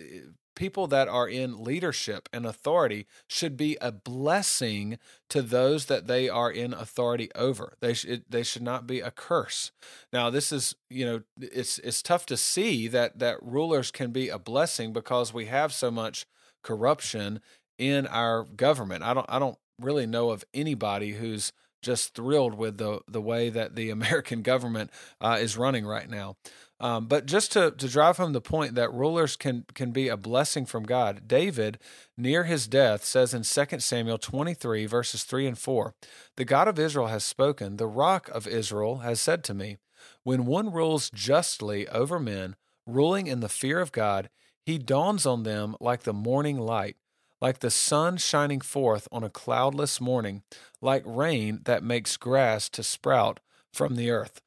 people 0.55 0.87
that 0.87 1.07
are 1.07 1.27
in 1.27 1.63
leadership 1.63 2.27
and 2.33 2.45
authority 2.45 3.05
should 3.27 3.57
be 3.57 3.77
a 3.81 3.91
blessing 3.91 4.97
to 5.29 5.41
those 5.41 5.85
that 5.85 6.07
they 6.07 6.29
are 6.29 6.51
in 6.51 6.73
authority 6.73 7.29
over. 7.35 7.73
They 7.81 7.93
should 7.93 8.23
they 8.29 8.43
should 8.43 8.61
not 8.61 8.87
be 8.87 8.99
a 8.99 9.11
curse. 9.11 9.71
Now, 10.11 10.29
this 10.29 10.51
is 10.51 10.75
you 10.89 11.05
know 11.05 11.21
it's 11.39 11.79
it's 11.79 12.01
tough 12.01 12.25
to 12.27 12.37
see 12.37 12.87
that 12.87 13.19
that 13.19 13.41
rulers 13.41 13.91
can 13.91 14.11
be 14.11 14.29
a 14.29 14.39
blessing 14.39 14.93
because 14.93 15.33
we 15.33 15.45
have 15.45 15.73
so 15.73 15.91
much 15.91 16.25
corruption 16.63 17.41
in 17.77 18.07
our 18.07 18.43
government. 18.43 19.03
I 19.03 19.13
don't 19.13 19.27
I 19.29 19.39
don't 19.39 19.57
really 19.79 20.05
know 20.05 20.31
of 20.31 20.43
anybody 20.53 21.11
who's 21.11 21.51
just 21.81 22.15
thrilled 22.15 22.55
with 22.57 22.77
the 22.77 22.99
the 23.07 23.21
way 23.21 23.49
that 23.49 23.75
the 23.75 23.89
American 23.97 24.41
government 24.41 24.91
uh, 25.21 25.37
is 25.39 25.57
running 25.57 25.85
right 25.85 26.09
now. 26.09 26.35
Um, 26.79 27.07
but 27.07 27.25
just 27.25 27.53
to, 27.53 27.71
to 27.71 27.87
drive 27.87 28.17
home 28.17 28.33
the 28.33 28.41
point 28.41 28.75
that 28.75 28.93
rulers 28.93 29.37
can 29.37 29.65
can 29.73 29.91
be 29.91 30.09
a 30.09 30.17
blessing 30.17 30.65
from 30.65 30.83
God, 30.83 31.27
David, 31.27 31.79
near 32.17 32.43
his 32.43 32.67
death, 32.67 33.05
says 33.05 33.33
in 33.33 33.43
2 33.43 33.79
Samuel 33.79 34.17
23, 34.17 34.85
verses 34.85 35.23
3 35.23 35.47
and 35.47 35.57
4, 35.57 35.95
The 36.35 36.45
God 36.45 36.67
of 36.67 36.77
Israel 36.77 37.07
has 37.07 37.23
spoken, 37.23 37.77
the 37.77 37.87
rock 37.87 38.27
of 38.29 38.45
Israel 38.45 38.97
has 38.97 39.21
said 39.21 39.43
to 39.45 39.53
me, 39.53 39.77
When 40.23 40.45
one 40.45 40.71
rules 40.71 41.09
justly 41.09 41.87
over 41.87 42.19
men, 42.19 42.57
ruling 42.85 43.27
in 43.27 43.39
the 43.39 43.49
fear 43.49 43.79
of 43.79 43.93
God, 43.93 44.29
he 44.65 44.77
dawns 44.77 45.25
on 45.25 45.43
them 45.43 45.75
like 45.79 46.03
the 46.03 46.13
morning 46.13 46.59
light, 46.59 46.97
like 47.39 47.59
the 47.59 47.71
sun 47.71 48.17
shining 48.17 48.59
forth 48.59 49.07
on 49.13 49.23
a 49.23 49.29
cloudless 49.29 50.01
morning, 50.01 50.43
like 50.81 51.03
rain 51.05 51.61
that 51.63 51.83
makes 51.83 52.17
grass 52.17 52.67
to 52.69 52.83
sprout 52.83 53.39
from 53.71 53.95
the 53.95 54.09
earth. 54.09 54.41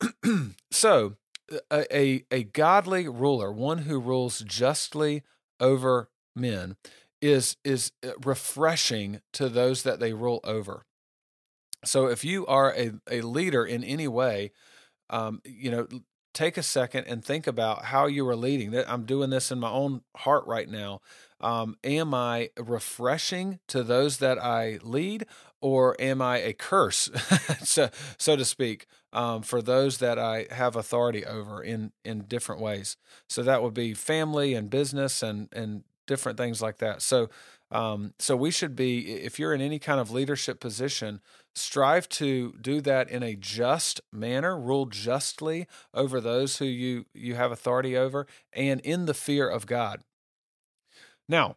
so, 0.70 1.16
a, 1.70 1.96
a, 1.96 2.24
a 2.30 2.42
godly 2.44 3.08
ruler, 3.08 3.52
one 3.52 3.78
who 3.78 3.98
rules 4.00 4.40
justly 4.40 5.22
over 5.60 6.08
men, 6.34 6.76
is 7.20 7.56
is 7.64 7.92
uh, 8.04 8.10
refreshing 8.22 9.20
to 9.32 9.48
those 9.48 9.82
that 9.82 10.00
they 10.00 10.12
rule 10.12 10.40
over. 10.44 10.84
So 11.84 12.06
if 12.06 12.24
you 12.24 12.46
are 12.46 12.74
a, 12.74 12.92
a 13.10 13.20
leader 13.22 13.64
in 13.64 13.84
any 13.84 14.08
way, 14.08 14.52
um, 15.10 15.40
you 15.44 15.70
know, 15.70 15.86
take 16.32 16.56
a 16.56 16.62
second 16.62 17.04
and 17.06 17.24
think 17.24 17.46
about 17.46 17.86
how 17.86 18.06
you 18.06 18.26
are 18.28 18.36
leading. 18.36 18.76
I'm 18.76 19.04
doing 19.04 19.30
this 19.30 19.50
in 19.50 19.60
my 19.60 19.70
own 19.70 20.02
heart 20.16 20.46
right 20.46 20.68
now. 20.68 21.00
Um, 21.40 21.76
am 21.84 22.12
I 22.12 22.50
refreshing 22.58 23.60
to 23.68 23.82
those 23.82 24.18
that 24.18 24.38
I 24.42 24.78
lead, 24.82 25.26
or 25.64 25.96
am 25.98 26.20
I 26.20 26.40
a 26.40 26.52
curse, 26.52 27.08
so, 27.64 27.88
so 28.18 28.36
to 28.36 28.44
speak, 28.44 28.84
um, 29.14 29.40
for 29.40 29.62
those 29.62 29.96
that 29.96 30.18
I 30.18 30.46
have 30.50 30.76
authority 30.76 31.24
over 31.24 31.62
in 31.62 31.92
in 32.04 32.26
different 32.28 32.60
ways? 32.60 32.98
So 33.30 33.42
that 33.42 33.62
would 33.62 33.72
be 33.72 33.94
family 33.94 34.52
and 34.52 34.68
business 34.68 35.22
and 35.22 35.48
and 35.54 35.84
different 36.06 36.36
things 36.36 36.60
like 36.60 36.76
that. 36.78 37.00
So 37.00 37.30
um, 37.70 38.12
so 38.18 38.36
we 38.36 38.50
should 38.50 38.76
be, 38.76 39.14
if 39.14 39.38
you're 39.38 39.54
in 39.54 39.62
any 39.62 39.78
kind 39.78 39.98
of 39.98 40.10
leadership 40.10 40.60
position, 40.60 41.22
strive 41.54 42.10
to 42.10 42.52
do 42.60 42.82
that 42.82 43.08
in 43.08 43.22
a 43.22 43.34
just 43.34 44.02
manner, 44.12 44.60
rule 44.60 44.84
justly 44.84 45.66
over 45.94 46.20
those 46.20 46.58
who 46.58 46.66
you 46.66 47.06
you 47.14 47.36
have 47.36 47.50
authority 47.50 47.96
over, 47.96 48.26
and 48.52 48.80
in 48.82 49.06
the 49.06 49.14
fear 49.14 49.48
of 49.48 49.66
God. 49.66 50.02
Now, 51.28 51.56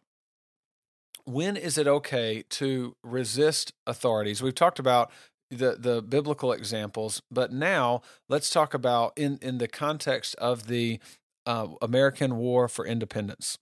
when 1.28 1.56
is 1.56 1.76
it 1.76 1.86
okay 1.86 2.42
to 2.48 2.96
resist 3.02 3.72
authorities? 3.86 4.42
We've 4.42 4.54
talked 4.54 4.78
about 4.78 5.10
the 5.50 5.76
the 5.78 6.02
biblical 6.02 6.52
examples, 6.52 7.22
but 7.30 7.52
now 7.52 8.02
let's 8.28 8.50
talk 8.50 8.74
about 8.74 9.12
in 9.16 9.38
in 9.42 9.58
the 9.58 9.68
context 9.68 10.34
of 10.36 10.66
the 10.66 10.98
uh, 11.46 11.68
American 11.82 12.36
War 12.36 12.68
for 12.68 12.86
Independence. 12.86 13.58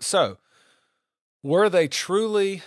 So, 0.00 0.38
were 1.42 1.68
they 1.68 1.88
truly 1.88 2.62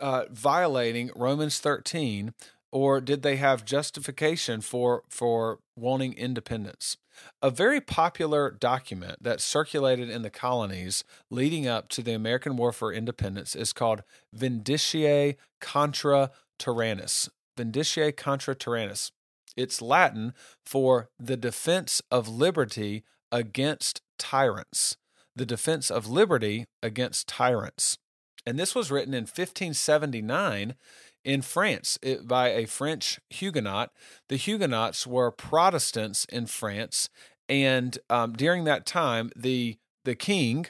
uh, 0.00 0.24
violating 0.30 1.10
Romans 1.14 1.58
thirteen, 1.58 2.34
or 2.70 3.00
did 3.00 3.22
they 3.22 3.36
have 3.36 3.64
justification 3.64 4.60
for 4.60 5.02
for 5.08 5.58
wanting 5.76 6.14
independence? 6.14 6.96
A 7.42 7.50
very 7.50 7.80
popular 7.80 8.50
document 8.50 9.22
that 9.22 9.40
circulated 9.40 10.08
in 10.10 10.22
the 10.22 10.30
colonies 10.30 11.02
leading 11.30 11.66
up 11.66 11.88
to 11.90 12.02
the 12.02 12.12
American 12.12 12.56
War 12.56 12.72
for 12.72 12.92
Independence 12.92 13.56
is 13.56 13.72
called 13.72 14.02
Vindiciae 14.36 15.36
contra 15.60 16.30
Tyrannos. 16.58 17.28
Vindiciae 17.56 18.16
contra 18.16 18.54
Tyrannos. 18.54 19.10
It's 19.56 19.82
Latin 19.82 20.34
for 20.64 21.08
the 21.18 21.36
defense 21.36 22.00
of 22.10 22.28
liberty 22.28 23.02
against 23.32 24.02
tyrants. 24.18 24.96
The 25.34 25.46
defense 25.46 25.90
of 25.90 26.08
liberty 26.08 26.66
against 26.82 27.26
tyrants. 27.26 27.98
And 28.46 28.58
this 28.58 28.74
was 28.74 28.90
written 28.90 29.14
in 29.14 29.24
1579 29.24 30.74
in 31.28 31.42
France 31.42 31.98
it, 32.00 32.26
by 32.26 32.48
a 32.48 32.66
French 32.66 33.20
Huguenot. 33.28 33.90
The 34.30 34.36
Huguenots 34.36 35.06
were 35.06 35.30
Protestants 35.30 36.24
in 36.24 36.46
France, 36.46 37.10
and 37.50 37.98
um, 38.08 38.32
during 38.32 38.64
that 38.64 38.86
time, 38.86 39.30
the 39.36 39.76
the 40.06 40.14
king 40.14 40.66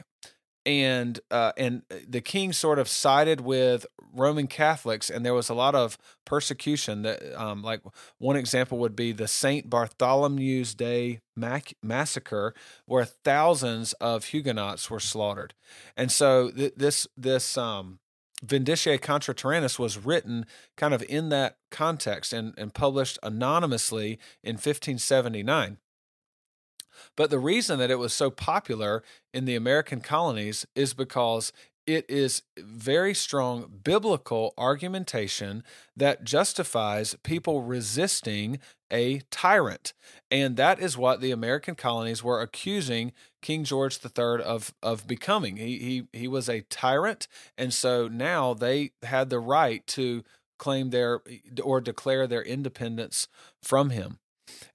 and 0.66 1.20
uh, 1.30 1.52
and 1.56 1.82
the 2.06 2.20
king 2.20 2.52
sort 2.52 2.80
of 2.80 2.88
sided 2.88 3.40
with 3.40 3.86
Roman 4.12 4.48
Catholics, 4.48 5.08
and 5.08 5.24
there 5.24 5.32
was 5.32 5.48
a 5.48 5.54
lot 5.54 5.76
of 5.76 5.96
persecution. 6.24 7.02
That, 7.02 7.40
um, 7.40 7.62
like 7.62 7.82
one 8.18 8.34
example 8.34 8.78
would 8.78 8.96
be 8.96 9.12
the 9.12 9.28
Saint 9.28 9.70
Bartholomew's 9.70 10.74
Day 10.74 11.20
mac- 11.36 11.74
massacre, 11.84 12.52
where 12.84 13.04
thousands 13.04 13.92
of 13.94 14.24
Huguenots 14.24 14.90
were 14.90 14.98
slaughtered, 14.98 15.54
and 15.96 16.10
so 16.10 16.50
th- 16.50 16.74
this 16.76 17.06
this 17.16 17.56
um, 17.56 18.00
Vindiciae 18.44 19.00
contra 19.00 19.34
Tyrannos 19.34 19.78
was 19.78 19.98
written 19.98 20.46
kind 20.76 20.94
of 20.94 21.02
in 21.08 21.28
that 21.30 21.56
context 21.70 22.32
and, 22.32 22.54
and 22.56 22.72
published 22.72 23.18
anonymously 23.22 24.18
in 24.42 24.54
1579. 24.54 25.78
But 27.16 27.30
the 27.30 27.38
reason 27.38 27.78
that 27.78 27.90
it 27.90 27.98
was 27.98 28.12
so 28.12 28.30
popular 28.30 29.02
in 29.32 29.44
the 29.44 29.56
American 29.56 30.00
colonies 30.00 30.66
is 30.74 30.94
because 30.94 31.52
it 31.86 32.04
is 32.08 32.42
very 32.58 33.14
strong 33.14 33.80
biblical 33.82 34.52
argumentation 34.58 35.64
that 35.96 36.22
justifies 36.22 37.16
people 37.22 37.62
resisting 37.62 38.58
a 38.90 39.20
tyrant. 39.30 39.92
And 40.30 40.56
that 40.56 40.80
is 40.80 40.96
what 40.96 41.20
the 41.20 41.30
American 41.30 41.74
colonies 41.74 42.22
were 42.22 42.40
accusing 42.40 43.12
King 43.42 43.64
George 43.64 43.98
III 44.04 44.42
of, 44.42 44.74
of 44.82 45.06
becoming. 45.06 45.56
He, 45.56 45.78
he, 45.78 46.18
he 46.18 46.28
was 46.28 46.48
a 46.48 46.62
tyrant. 46.62 47.28
And 47.56 47.72
so 47.72 48.08
now 48.08 48.54
they 48.54 48.92
had 49.02 49.30
the 49.30 49.40
right 49.40 49.86
to 49.88 50.24
claim 50.58 50.90
their 50.90 51.20
or 51.62 51.80
declare 51.80 52.26
their 52.26 52.42
independence 52.42 53.28
from 53.62 53.90
him. 53.90 54.18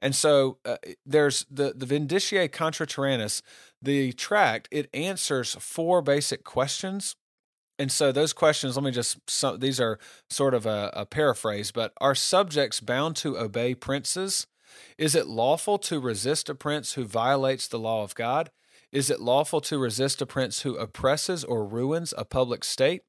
And 0.01 0.15
so 0.15 0.57
uh, 0.65 0.77
there's 1.05 1.45
the 1.49 1.73
the 1.75 1.85
Vindiciae 1.85 2.51
contra 2.51 2.87
Tyrannos, 2.87 3.41
the 3.81 4.13
tract. 4.13 4.67
It 4.71 4.89
answers 4.93 5.55
four 5.59 6.01
basic 6.01 6.43
questions, 6.43 7.15
and 7.79 7.91
so 7.91 8.11
those 8.11 8.33
questions. 8.33 8.75
Let 8.75 8.83
me 8.83 8.91
just 8.91 9.17
some, 9.29 9.59
these 9.59 9.79
are 9.79 9.99
sort 10.29 10.53
of 10.53 10.65
a, 10.65 10.91
a 10.93 11.05
paraphrase, 11.05 11.71
but 11.71 11.93
are 11.99 12.15
subjects 12.15 12.79
bound 12.79 13.15
to 13.17 13.37
obey 13.37 13.75
princes? 13.75 14.47
Is 14.97 15.15
it 15.15 15.27
lawful 15.27 15.77
to 15.79 15.99
resist 15.99 16.49
a 16.49 16.55
prince 16.55 16.93
who 16.93 17.05
violates 17.05 17.67
the 17.67 17.79
law 17.79 18.03
of 18.03 18.15
God? 18.15 18.51
Is 18.91 19.09
it 19.09 19.19
lawful 19.19 19.61
to 19.61 19.77
resist 19.77 20.21
a 20.21 20.25
prince 20.25 20.61
who 20.61 20.75
oppresses 20.75 21.43
or 21.43 21.65
ruins 21.65 22.13
a 22.17 22.25
public 22.25 22.63
state? 22.63 23.01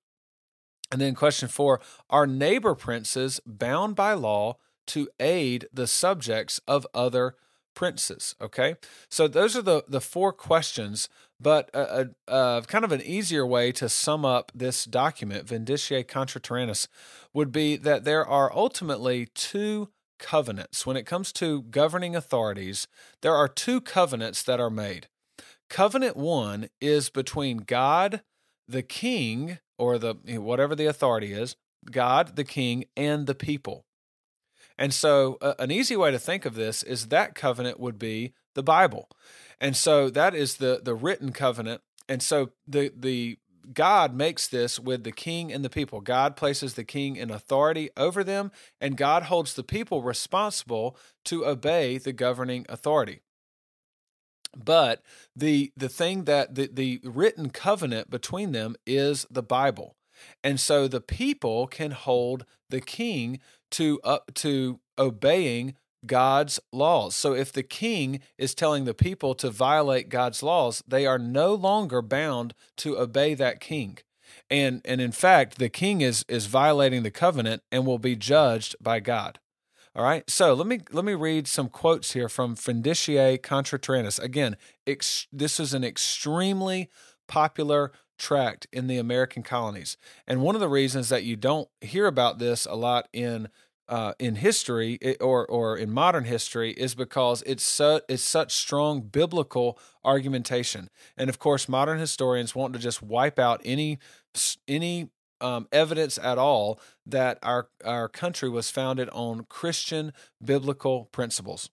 And 0.90 1.00
then 1.00 1.14
question 1.14 1.48
four 1.48 1.80
Are 2.08 2.26
neighbor 2.26 2.74
princes 2.74 3.40
bound 3.46 3.96
by 3.96 4.14
law 4.14 4.56
to 4.88 5.08
aid 5.18 5.66
the 5.72 5.86
subjects 5.86 6.60
of 6.66 6.86
other 6.94 7.36
princes. 7.74 8.34
Okay, 8.40 8.76
so 9.08 9.28
those 9.28 9.56
are 9.56 9.62
the 9.62 9.84
the 9.88 10.00
four 10.00 10.32
questions. 10.32 11.08
But 11.44 11.68
a, 11.74 12.08
a, 12.26 12.34
a, 12.34 12.62
kind 12.66 12.86
of 12.86 12.92
an 12.92 13.02
easier 13.02 13.46
way 13.46 13.70
to 13.72 13.90
sum 13.90 14.24
up 14.24 14.50
this 14.54 14.86
document, 14.86 15.46
Vindiciae 15.46 16.08
contra 16.08 16.40
Tyrannos, 16.40 16.88
would 17.34 17.52
be 17.52 17.76
that 17.76 18.04
there 18.04 18.26
are 18.26 18.50
ultimately 18.50 19.28
two 19.34 19.90
covenants. 20.18 20.86
When 20.86 20.96
it 20.96 21.04
comes 21.04 21.32
to 21.34 21.60
governing 21.64 22.16
authorities, 22.16 22.88
there 23.20 23.34
are 23.34 23.46
two 23.46 23.82
covenants 23.82 24.42
that 24.42 24.58
are 24.58 24.70
made. 24.70 25.08
Covenant 25.68 26.16
one 26.16 26.70
is 26.80 27.10
between 27.10 27.58
God, 27.58 28.22
the 28.66 28.82
king, 28.82 29.58
or 29.78 29.98
the 29.98 30.14
whatever 30.40 30.74
the 30.74 30.86
authority 30.86 31.34
is, 31.34 31.56
God, 31.90 32.36
the 32.36 32.44
king, 32.44 32.86
and 32.96 33.26
the 33.26 33.34
people. 33.34 33.84
And 34.78 34.94
so, 34.94 35.36
uh, 35.42 35.52
an 35.58 35.70
easy 35.70 35.94
way 35.94 36.10
to 36.10 36.18
think 36.18 36.46
of 36.46 36.54
this 36.54 36.82
is 36.82 37.08
that 37.08 37.34
covenant 37.34 37.78
would 37.78 37.98
be 37.98 38.32
the 38.54 38.62
Bible. 38.62 39.10
And 39.60 39.76
so, 39.76 40.10
that 40.10 40.34
is 40.34 40.56
the 40.56 40.80
the 40.82 40.94
written 40.94 41.32
covenant. 41.32 41.82
And 42.08 42.22
so, 42.22 42.50
the 42.66 42.92
the 42.96 43.38
God 43.72 44.14
makes 44.14 44.46
this 44.46 44.78
with 44.78 45.04
the 45.04 45.12
king 45.12 45.52
and 45.52 45.64
the 45.64 45.70
people. 45.70 46.00
God 46.00 46.36
places 46.36 46.74
the 46.74 46.84
king 46.84 47.16
in 47.16 47.30
authority 47.30 47.90
over 47.96 48.22
them, 48.22 48.52
and 48.80 48.96
God 48.96 49.24
holds 49.24 49.54
the 49.54 49.62
people 49.62 50.02
responsible 50.02 50.96
to 51.26 51.46
obey 51.46 51.98
the 51.98 52.12
governing 52.12 52.66
authority. 52.68 53.20
But 54.56 55.02
the 55.34 55.72
the 55.76 55.88
thing 55.88 56.24
that 56.24 56.54
the, 56.54 56.68
the 56.72 57.00
written 57.02 57.50
covenant 57.50 58.10
between 58.10 58.52
them 58.52 58.76
is 58.86 59.26
the 59.30 59.42
Bible. 59.42 59.96
And 60.42 60.60
so 60.60 60.86
the 60.86 61.00
people 61.00 61.66
can 61.66 61.90
hold 61.90 62.46
the 62.70 62.80
king 62.80 63.40
to 63.72 64.00
up 64.04 64.32
to 64.34 64.80
obeying 64.98 65.74
God's 66.06 66.60
laws. 66.72 67.14
So 67.14 67.34
if 67.34 67.52
the 67.52 67.62
king 67.62 68.20
is 68.38 68.54
telling 68.54 68.84
the 68.84 68.94
people 68.94 69.34
to 69.36 69.50
violate 69.50 70.08
God's 70.08 70.42
laws, 70.42 70.82
they 70.86 71.06
are 71.06 71.18
no 71.18 71.54
longer 71.54 72.02
bound 72.02 72.54
to 72.78 72.98
obey 72.98 73.34
that 73.34 73.60
king. 73.60 73.98
And 74.50 74.80
and 74.84 75.00
in 75.00 75.12
fact, 75.12 75.58
the 75.58 75.68
king 75.68 76.00
is 76.00 76.24
is 76.28 76.46
violating 76.46 77.02
the 77.02 77.10
covenant 77.10 77.62
and 77.70 77.86
will 77.86 77.98
be 77.98 78.16
judged 78.16 78.76
by 78.80 79.00
God. 79.00 79.38
All 79.96 80.02
right. 80.02 80.28
So 80.28 80.54
let 80.54 80.66
me 80.66 80.80
let 80.90 81.04
me 81.04 81.14
read 81.14 81.46
some 81.46 81.68
quotes 81.68 82.12
here 82.12 82.28
from 82.28 82.56
Vindiciae 82.56 83.40
contra 83.42 83.78
Tyrannos. 83.78 84.20
Again, 84.20 84.56
ex, 84.86 85.28
this 85.32 85.60
is 85.60 85.72
an 85.72 85.84
extremely 85.84 86.90
popular 87.28 87.92
tract 88.18 88.66
in 88.72 88.86
the 88.86 88.98
American 88.98 89.42
colonies. 89.42 89.96
And 90.26 90.42
one 90.42 90.54
of 90.54 90.60
the 90.60 90.68
reasons 90.68 91.08
that 91.08 91.24
you 91.24 91.36
don't 91.36 91.68
hear 91.80 92.06
about 92.06 92.38
this 92.38 92.66
a 92.66 92.74
lot 92.74 93.08
in 93.12 93.48
uh, 93.88 94.14
in 94.18 94.36
history 94.36 94.98
or 95.20 95.46
or 95.46 95.76
in 95.76 95.90
modern 95.90 96.24
history 96.24 96.72
is 96.72 96.94
because 96.94 97.42
it's 97.46 97.64
su- 97.64 98.00
it's 98.08 98.22
such 98.22 98.52
strong 98.54 99.02
biblical 99.02 99.78
argumentation, 100.04 100.88
and 101.16 101.28
of 101.28 101.38
course, 101.38 101.68
modern 101.68 101.98
historians 101.98 102.54
want 102.54 102.72
to 102.74 102.78
just 102.78 103.02
wipe 103.02 103.38
out 103.38 103.60
any 103.64 103.98
any 104.66 105.10
um, 105.40 105.68
evidence 105.72 106.18
at 106.18 106.38
all 106.38 106.80
that 107.06 107.38
our 107.42 107.68
our 107.84 108.08
country 108.08 108.48
was 108.48 108.70
founded 108.70 109.08
on 109.10 109.46
Christian 109.48 110.12
biblical 110.42 111.06
principles. 111.06 111.68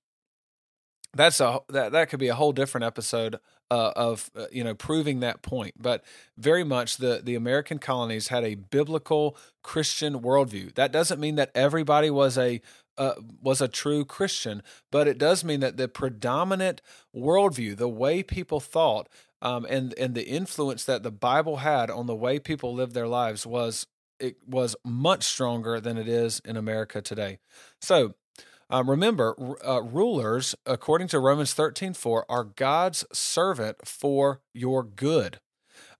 That's 1.13 1.39
a 1.39 1.59
that 1.69 1.91
that 1.91 2.09
could 2.09 2.19
be 2.19 2.29
a 2.29 2.35
whole 2.35 2.53
different 2.53 2.85
episode 2.85 3.39
uh, 3.71 3.93
of 3.95 4.29
uh, 4.35 4.45
you 4.51 4.63
know 4.63 4.75
proving 4.75 5.21
that 5.21 5.41
point. 5.41 5.75
But 5.81 6.03
very 6.37 6.63
much 6.63 6.97
the 6.97 7.21
the 7.23 7.35
American 7.35 7.79
colonies 7.79 8.27
had 8.27 8.43
a 8.43 8.55
biblical 8.55 9.37
Christian 9.63 10.19
worldview. 10.21 10.75
That 10.75 10.91
doesn't 10.91 11.19
mean 11.19 11.35
that 11.35 11.51
everybody 11.55 12.09
was 12.09 12.37
a 12.37 12.61
uh, 12.97 13.13
was 13.41 13.61
a 13.61 13.69
true 13.69 14.03
Christian, 14.03 14.61
but 14.91 15.07
it 15.07 15.17
does 15.17 15.43
mean 15.43 15.61
that 15.61 15.77
the 15.77 15.87
predominant 15.87 16.81
worldview, 17.15 17.77
the 17.77 17.89
way 17.89 18.21
people 18.21 18.59
thought, 18.59 19.07
um, 19.41 19.65
and 19.69 19.93
and 19.97 20.13
the 20.13 20.27
influence 20.27 20.83
that 20.83 21.01
the 21.01 21.11
Bible 21.11 21.57
had 21.57 21.89
on 21.89 22.07
the 22.07 22.15
way 22.15 22.39
people 22.39 22.73
lived 22.73 22.93
their 22.93 23.07
lives 23.07 23.47
was 23.47 23.87
it 24.19 24.35
was 24.45 24.75
much 24.83 25.23
stronger 25.23 25.79
than 25.79 25.97
it 25.97 26.09
is 26.09 26.41
in 26.43 26.57
America 26.57 27.01
today. 27.01 27.39
So 27.79 28.15
um, 28.71 28.89
remember, 28.89 29.35
uh, 29.65 29.81
rulers, 29.81 30.55
according 30.65 31.09
to 31.09 31.19
Romans 31.19 31.53
13 31.53 31.93
4, 31.93 32.25
are 32.29 32.43
God's 32.43 33.05
servant 33.11 33.85
for 33.85 34.41
your 34.53 34.83
good. 34.83 35.39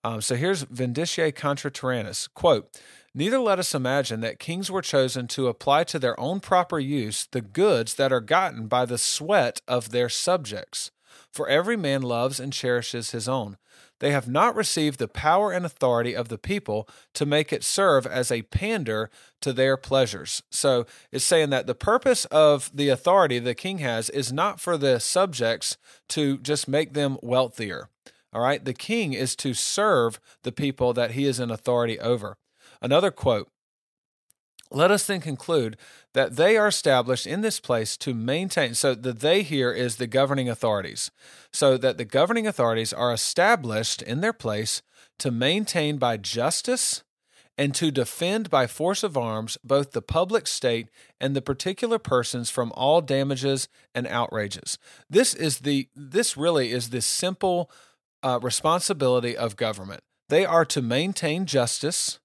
Um, 0.04 0.22
so 0.22 0.36
here's 0.36 0.66
Vindiciae 0.66 1.36
contra 1.36 1.70
Tyrannos. 1.70 2.28
Quote, 2.34 2.76
Neither 3.14 3.40
let 3.40 3.60
us 3.60 3.76
imagine 3.76 4.22
that 4.22 4.40
kings 4.40 4.72
were 4.72 4.82
chosen 4.82 5.28
to 5.28 5.48
apply 5.48 5.84
to 5.86 6.00
their 6.00 6.18
own 6.20 6.40
proper 6.40 6.80
use 6.80 7.28
the 7.32 7.42
goods 7.42 7.96
that 7.96 8.14
are 8.14 8.22
gotten 8.22 8.68
by 8.68 8.86
the 8.86 8.98
sweat 8.98 9.62
of 9.68 9.92
their 9.92 10.08
subjects. 10.08 10.92
For 11.32 11.50
every 11.50 11.76
man 11.76 12.02
loves 12.02 12.40
and 12.40 12.54
cherishes 12.54 13.12
his 13.12 13.28
own. 13.28 13.58
They 14.02 14.12
have 14.12 14.28
not 14.28 14.56
received 14.56 14.98
the 14.98 15.08
power 15.08 15.52
and 15.52 15.64
authority 15.64 16.16
of 16.16 16.28
the 16.28 16.40
people 16.40 16.90
to 17.14 17.26
make 17.26 17.54
it 17.54 17.64
serve 17.64 18.08
as 18.08 18.32
a 18.32 18.42
pander 18.42 19.12
to 19.42 19.54
their 19.54 19.78
pleasures. 19.78 20.42
So 20.50 20.88
it's 21.12 21.24
saying 21.24 21.52
that 21.52 21.68
the 21.68 21.76
purpose 21.76 22.26
of 22.26 22.72
the 22.74 22.90
authority 22.90 23.38
the 23.38 23.54
king 23.54 23.78
has 23.78 24.10
is 24.10 24.34
not 24.34 24.60
for 24.60 24.76
the 24.76 25.00
subjects 25.00 25.78
to 26.10 26.40
just 26.40 26.68
make 26.68 26.94
them 26.94 27.20
wealthier. 27.22 27.90
All 28.34 28.42
right. 28.42 28.66
The 28.66 28.74
king 28.74 29.14
is 29.14 29.36
to 29.38 29.54
serve 29.54 30.20
the 30.42 30.52
people 30.52 30.94
that 30.94 31.12
he 31.12 31.26
is 31.26 31.40
in 31.40 31.52
authority 31.52 32.00
over. 32.00 32.38
Another 32.82 33.12
quote 33.12 33.50
let 34.72 34.92
us 34.92 35.06
then 35.06 35.22
conclude 35.22 35.78
that 36.14 36.36
they 36.36 36.58
are 36.58 36.68
established 36.68 37.28
in 37.28 37.42
this 37.42 37.60
place 37.60 37.98
to 37.98 38.14
maintain. 38.14 38.74
So, 38.74 38.96
the 38.96 39.14
they 39.14 39.44
here 39.44 39.72
is 39.72 39.98
the 39.98 40.08
governing 40.08 40.50
authorities. 40.50 41.12
So, 41.52 41.78
that 41.78 41.98
the 41.98 42.06
governing 42.06 42.48
authorities 42.48 42.94
are 42.94 43.14
established 43.14 44.02
in 44.02 44.22
their 44.22 44.34
place 44.34 44.82
to 45.20 45.32
maintain 45.32 45.98
by 45.98 46.18
justice 46.18 47.04
and 47.58 47.76
to 47.76 47.92
defend 47.92 48.50
by 48.50 48.66
force 48.66 49.04
of 49.04 49.18
arms 49.18 49.58
both 49.64 49.92
the 49.92 50.02
public 50.02 50.48
state 50.48 50.88
and 51.20 51.36
the 51.36 51.42
particular 51.42 52.00
persons 52.00 52.50
from 52.50 52.72
all 52.76 53.02
damages 53.02 53.68
and 53.94 54.08
outrages. 54.08 54.78
This 55.10 55.34
is 55.34 55.60
the 55.60 55.88
this 55.96 56.38
really 56.38 56.72
is 56.72 56.90
the 56.90 57.02
simple 57.02 57.70
uh, 58.24 58.40
responsibility 58.42 59.36
of 59.36 59.58
government. 59.58 60.02
They 60.30 60.46
are 60.46 60.66
to 60.66 60.82
maintain 60.82 61.46
justice 61.46 62.21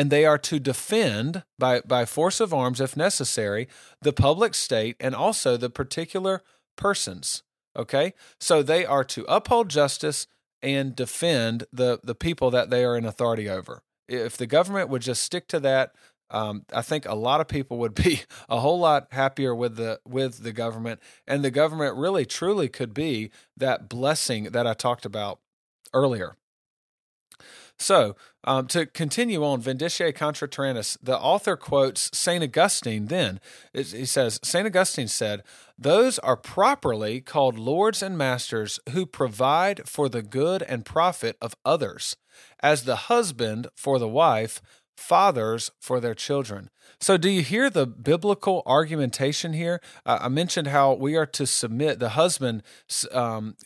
and 0.00 0.08
they 0.08 0.24
are 0.24 0.38
to 0.38 0.58
defend 0.58 1.42
by, 1.58 1.80
by 1.80 2.06
force 2.06 2.40
of 2.40 2.54
arms, 2.54 2.80
if 2.80 2.96
necessary, 2.96 3.68
the 4.00 4.14
public 4.14 4.54
state 4.54 4.96
and 4.98 5.14
also 5.14 5.58
the 5.58 5.68
particular 5.68 6.42
persons. 6.74 7.42
Okay? 7.76 8.14
So 8.40 8.62
they 8.62 8.86
are 8.86 9.04
to 9.04 9.26
uphold 9.28 9.68
justice 9.68 10.26
and 10.62 10.96
defend 10.96 11.64
the 11.70 12.00
the 12.02 12.14
people 12.14 12.50
that 12.50 12.70
they 12.70 12.82
are 12.82 12.96
in 12.96 13.04
authority 13.04 13.46
over. 13.46 13.82
If 14.08 14.38
the 14.38 14.46
government 14.46 14.88
would 14.88 15.02
just 15.02 15.22
stick 15.22 15.46
to 15.48 15.60
that, 15.60 15.94
um, 16.30 16.64
I 16.72 16.80
think 16.80 17.04
a 17.04 17.14
lot 17.14 17.42
of 17.42 17.48
people 17.48 17.76
would 17.76 17.94
be 17.94 18.22
a 18.48 18.60
whole 18.60 18.78
lot 18.78 19.08
happier 19.10 19.54
with 19.54 19.76
the 19.76 20.00
with 20.08 20.42
the 20.42 20.52
government, 20.52 21.00
and 21.26 21.44
the 21.44 21.50
government 21.50 21.96
really 21.96 22.24
truly 22.24 22.68
could 22.68 22.94
be 22.94 23.30
that 23.54 23.90
blessing 23.90 24.44
that 24.44 24.66
I 24.66 24.72
talked 24.72 25.04
about 25.04 25.40
earlier. 25.92 26.36
So, 27.80 28.14
um, 28.44 28.66
to 28.68 28.84
continue 28.84 29.42
on, 29.42 29.62
Vindiciae 29.62 30.14
contra 30.14 30.46
tyrannos, 30.46 30.98
the 31.02 31.18
author 31.18 31.56
quotes 31.56 32.10
St. 32.12 32.44
Augustine 32.44 33.06
then. 33.06 33.40
He 33.72 34.04
says, 34.04 34.38
St. 34.42 34.66
Augustine 34.66 35.08
said, 35.08 35.42
Those 35.78 36.18
are 36.18 36.36
properly 36.36 37.22
called 37.22 37.58
lords 37.58 38.02
and 38.02 38.18
masters 38.18 38.80
who 38.90 39.06
provide 39.06 39.88
for 39.88 40.10
the 40.10 40.20
good 40.20 40.62
and 40.62 40.84
profit 40.84 41.38
of 41.40 41.56
others, 41.64 42.16
as 42.62 42.84
the 42.84 42.96
husband 42.96 43.68
for 43.74 43.98
the 43.98 44.08
wife, 44.08 44.60
fathers 45.00 45.70
for 45.80 45.98
their 45.98 46.14
children. 46.14 46.70
So, 47.00 47.16
do 47.16 47.30
you 47.30 47.42
hear 47.42 47.70
the 47.70 47.86
biblical 47.86 48.62
argumentation 48.66 49.54
here? 49.54 49.80
Uh, 50.04 50.18
I 50.22 50.28
mentioned 50.28 50.68
how 50.68 50.92
we 50.92 51.16
are 51.16 51.26
to 51.26 51.46
submit. 51.46 51.98
The 51.98 52.10
husband 52.10 52.62
um, 53.12 53.56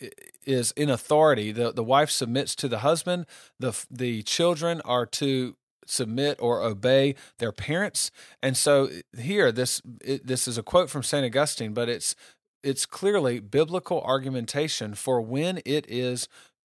is 0.44 0.73
in 0.73 0.88
authority. 0.88 1.51
the 1.51 1.73
The 1.73 1.83
wife 1.83 2.11
submits 2.11 2.55
to 2.57 2.68
the 2.68 2.79
husband. 2.79 3.27
the 3.59 3.73
The 3.90 4.23
children 4.23 4.81
are 4.83 5.07
to 5.07 5.57
submit 5.87 6.38
or 6.40 6.62
obey 6.62 7.14
their 7.38 7.53
parents. 7.53 8.11
And 8.40 8.57
so, 8.57 8.88
here, 9.18 9.51
this 9.51 9.83
it, 10.01 10.27
this 10.27 10.47
is 10.47 10.57
a 10.57 10.62
quote 10.62 10.88
from 10.88 11.03
Saint 11.03 11.27
Augustine, 11.27 11.75
but 11.75 11.88
it's 11.88 12.14
it's 12.62 12.87
clearly 12.87 13.40
biblical 13.40 14.01
argumentation 14.03 14.94
for 14.94 15.20
when 15.20 15.61
it 15.64 15.85
is 15.88 16.29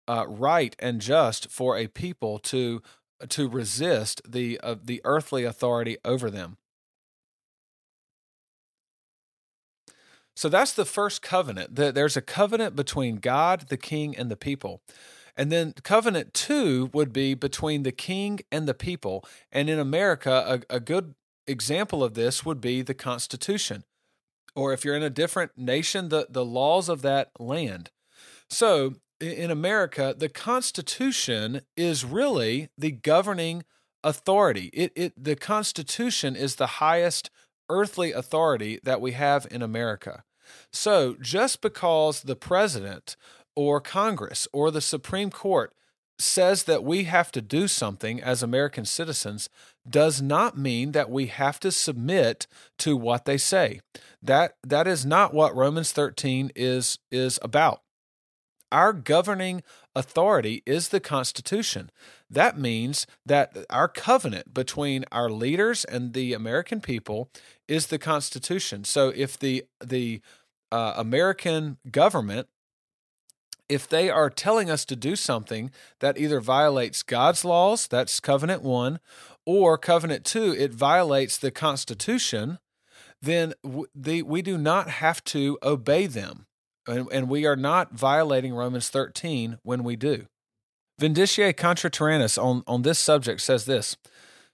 uh, 0.08 0.26
right 0.28 0.76
and 0.80 1.02
just 1.02 1.50
for 1.50 1.78
a 1.78 1.88
people 1.88 2.40
to 2.40 2.82
to 3.30 3.48
resist 3.48 4.22
the 4.28 4.60
uh, 4.62 4.76
the 4.84 5.02
earthly 5.04 5.44
authority 5.44 5.98
over 6.04 6.30
them. 6.30 6.58
So 10.36 10.50
that's 10.50 10.74
the 10.74 10.86
first 10.86 11.22
covenant. 11.22 11.76
There's 11.76 12.18
a 12.18 12.22
covenant 12.22 12.76
between 12.76 13.18
God, 13.18 13.68
the 13.70 13.78
king, 13.78 14.18
and 14.18 14.32
the 14.32 14.36
people. 14.36 14.82
And 15.38 15.52
then 15.52 15.74
covenant 15.84 16.34
two 16.34 16.90
would 16.94 17.14
be 17.14 17.34
between 17.34 17.84
the 17.84 17.92
king 17.92 18.40
and 18.52 18.68
the 18.68 18.74
people. 18.74 19.24
And 19.52 19.70
in 19.70 19.80
America, 19.80 20.64
a, 20.70 20.76
a 20.76 20.80
good 20.80 21.16
example 21.48 22.04
of 22.04 22.14
this 22.14 22.46
would 22.46 22.62
be 22.62 22.82
the 22.82 22.94
Constitution. 22.94 23.84
Or 24.56 24.74
if 24.74 24.86
you're 24.86 24.96
in 24.96 25.04
a 25.04 25.10
different 25.10 25.52
nation, 25.58 26.10
the, 26.10 26.28
the 26.30 26.46
laws 26.46 26.90
of 26.90 27.02
that 27.02 27.32
land. 27.40 27.90
So 28.50 28.96
in 29.32 29.52
America, 29.52 30.14
the 30.18 30.30
Constitution 30.30 31.62
is 31.76 32.06
really 32.06 32.70
the 32.78 32.92
governing 32.92 33.64
authority. 34.04 34.70
It, 34.74 34.92
it 34.96 35.24
the 35.24 35.36
Constitution 35.36 36.36
is 36.36 36.56
the 36.56 36.68
highest 36.68 37.30
earthly 37.70 38.12
authority 38.12 38.80
that 38.84 39.02
we 39.02 39.14
have 39.14 39.48
in 39.50 39.62
America. 39.62 40.24
So 40.72 41.16
just 41.22 41.62
because 41.62 42.22
the 42.22 42.36
president 42.36 43.16
or 43.56 43.80
Congress 43.80 44.48
or 44.52 44.72
the 44.72 44.82
Supreme 44.82 45.30
Court 45.30 45.74
says 46.20 46.64
that 46.64 46.84
we 46.84 47.06
have 47.06 47.32
to 47.32 47.42
do 47.42 47.68
something 47.68 48.22
as 48.22 48.44
American 48.44 48.86
citizens 48.86 49.50
does 49.90 50.22
not 50.22 50.58
mean 50.58 50.92
that 50.92 51.10
we 51.10 51.28
have 51.28 51.60
to 51.60 51.72
submit 51.72 52.48
to 52.78 52.96
what 52.96 53.26
they 53.26 53.38
say. 53.38 53.82
That 54.22 54.56
that 54.66 54.88
is 54.88 55.06
not 55.06 55.34
what 55.34 55.56
Romans 55.56 55.92
13 55.92 56.52
is 56.56 57.00
is 57.12 57.40
about. 57.42 57.83
Our 58.74 58.92
governing 58.92 59.62
authority 59.96 60.64
is 60.66 60.90
the 60.90 61.00
Constitution. 61.00 61.92
That 62.28 62.58
means 62.58 63.06
that 63.24 63.56
our 63.70 63.88
covenant 63.88 64.52
between 64.52 65.06
our 65.12 65.30
leaders 65.30 65.86
and 65.86 66.14
the 66.14 66.34
American 66.34 66.82
people 66.82 67.30
is 67.68 67.88
the 67.88 68.00
Constitution. 68.00 68.84
So 68.84 69.14
if 69.16 69.38
the 69.38 69.66
the 69.80 70.22
uh, 70.72 70.96
American 70.98 71.78
government 71.92 72.48
if 73.70 73.88
they 73.88 74.10
are 74.10 74.30
telling 74.30 74.70
us 74.70 74.86
to 74.86 74.96
do 74.96 75.16
something 75.16 75.72
that 76.00 76.18
either 76.18 76.42
violates 76.42 77.02
God's 77.02 77.46
laws, 77.46 77.88
that's 77.88 78.20
covenant 78.20 78.62
1, 78.62 79.00
or 79.46 79.78
covenant 79.78 80.26
2, 80.26 80.54
it 80.58 80.74
violates 80.74 81.38
the 81.38 81.50
Constitution, 81.50 82.60
then 83.22 83.54
the, 83.96 84.22
we 84.22 84.42
do 84.42 84.58
not 84.58 84.90
have 84.90 85.24
to 85.26 85.58
obey 85.64 86.08
them 86.08 86.46
and, 86.88 87.08
and 87.12 87.30
we 87.30 87.46
are 87.46 87.56
not 87.56 87.94
violating 87.94 88.54
Romans 88.54 88.90
13 88.90 89.58
when 89.64 89.84
we 89.84 89.96
do. 89.96 90.28
Vindiciae 91.00 91.56
contra 91.56 91.90
tyrannos 91.90 92.42
on, 92.42 92.64
on 92.68 92.84
this 92.84 93.00
subject 93.00 93.42
says 93.42 93.66
this 93.66 93.98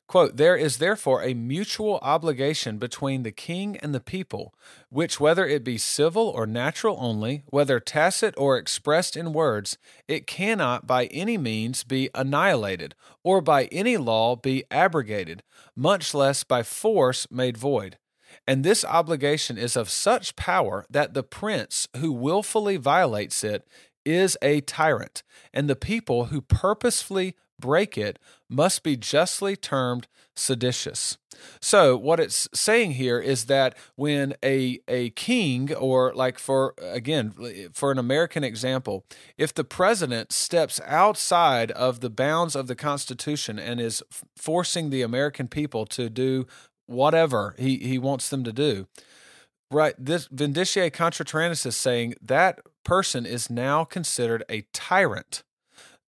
quote, 0.08 0.38
There 0.38 0.58
is 0.58 0.78
therefore 0.78 1.24
a 1.24 1.34
mutual 1.34 2.00
obligation 2.02 2.78
between 2.78 3.24
the 3.24 3.32
king 3.32 3.78
and 3.78 3.94
the 3.94 4.00
people, 4.00 4.54
which, 4.90 5.20
whether 5.20 5.46
it 5.46 5.64
be 5.64 5.78
civil 5.78 6.28
or 6.28 6.48
natural 6.48 6.98
only, 7.00 7.44
whether 7.48 7.80
tacit 7.80 8.34
or 8.36 8.58
expressed 8.58 9.16
in 9.16 9.32
words, 9.32 9.78
it 10.08 10.26
cannot 10.28 10.88
by 10.88 11.06
any 11.06 11.38
means 11.38 11.84
be 11.84 12.10
annihilated, 12.16 12.96
or 13.24 13.40
by 13.40 13.66
any 13.66 13.98
law 13.98 14.36
be 14.36 14.64
abrogated, 14.72 15.44
much 15.76 16.14
less 16.14 16.44
by 16.44 16.64
force 16.64 17.28
made 17.30 17.56
void. 17.56 17.98
And 18.50 18.64
this 18.64 18.84
obligation 18.84 19.60
is 19.60 19.76
of 19.76 19.92
such 19.92 20.36
power 20.36 20.84
that 20.90 21.14
the 21.14 21.22
prince 21.22 21.88
who 21.98 22.12
willfully 22.12 22.78
violates 22.78 23.44
it 23.44 23.68
is 24.04 24.40
a 24.42 24.62
tyrant, 24.62 25.22
and 25.54 25.70
the 25.70 25.76
people 25.76 26.26
who 26.26 26.42
purposefully 26.42 27.36
break 27.60 27.96
it 27.96 28.18
must 28.50 28.82
be 28.82 28.98
justly 28.98 29.56
termed 29.56 30.08
seditious. 30.36 31.20
So 31.62 31.96
what 31.96 32.20
it's 32.20 32.48
saying 32.54 32.94
here 32.94 33.20
is 33.20 33.46
that 33.46 33.78
when 33.96 34.34
a 34.44 34.80
a 34.88 35.12
king 35.12 35.74
or 35.74 36.14
like 36.14 36.40
for 36.40 36.74
again 36.82 37.34
for 37.74 37.92
an 37.92 38.00
American 38.00 38.44
example, 38.44 39.06
if 39.38 39.54
the 39.54 39.64
president 39.64 40.32
steps 40.32 40.82
outside 40.86 41.72
of 41.72 42.00
the 42.00 42.10
bounds 42.10 42.56
of 42.56 42.68
the 42.68 42.76
Constitution 42.76 43.60
and 43.60 43.80
is 43.80 44.02
forcing 44.36 44.90
the 44.90 45.02
American 45.02 45.48
people 45.48 45.86
to 45.88 46.10
do 46.10 46.48
whatever 46.90 47.56
he, 47.58 47.78
he 47.78 47.98
wants 47.98 48.30
them 48.30 48.44
to 48.44 48.52
do. 48.52 48.88
Right. 49.72 49.94
This 50.00 50.28
Vindiciae 50.30 50.92
contra 50.92 51.24
tyrannos 51.24 51.66
is 51.66 51.76
saying 51.76 52.16
that 52.22 52.60
person 52.84 53.26
is 53.26 53.50
now 53.50 53.84
considered 53.84 54.44
a 54.50 54.66
tyrant. 54.74 55.44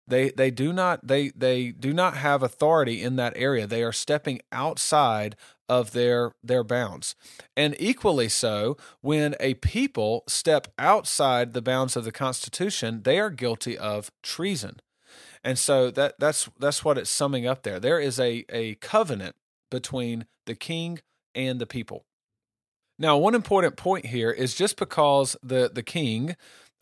They 0.07 0.31
they 0.31 0.49
do 0.49 0.73
not 0.73 1.07
they 1.07 1.29
they 1.29 1.71
do 1.71 1.93
not 1.93 2.17
have 2.17 2.41
authority 2.41 3.03
in 3.03 3.17
that 3.17 3.33
area. 3.35 3.67
They 3.67 3.83
are 3.83 3.91
stepping 3.91 4.41
outside 4.51 5.35
of 5.69 5.91
their 5.91 6.33
their 6.43 6.63
bounds. 6.63 7.15
And 7.55 7.75
equally 7.79 8.27
so, 8.27 8.77
when 9.01 9.35
a 9.39 9.53
people 9.53 10.23
step 10.27 10.67
outside 10.79 11.53
the 11.53 11.61
bounds 11.61 11.95
of 11.95 12.03
the 12.03 12.11
Constitution, 12.11 13.03
they 13.03 13.19
are 13.19 13.29
guilty 13.29 13.77
of 13.77 14.11
treason. 14.23 14.81
And 15.43 15.57
so 15.57 15.91
that 15.91 16.19
that's 16.19 16.49
that's 16.59 16.83
what 16.83 16.97
it's 16.97 17.09
summing 17.09 17.45
up 17.45 17.61
there. 17.61 17.79
There 17.79 17.99
is 17.99 18.19
a 18.19 18.43
a 18.49 18.75
covenant 18.75 19.35
between 19.71 20.27
the 20.45 20.53
king 20.53 20.99
and 21.33 21.59
the 21.59 21.65
people. 21.65 22.05
Now, 22.99 23.17
one 23.17 23.33
important 23.33 23.77
point 23.77 24.05
here 24.05 24.29
is 24.29 24.53
just 24.53 24.77
because 24.77 25.35
the, 25.41 25.71
the 25.73 25.81
king 25.81 26.35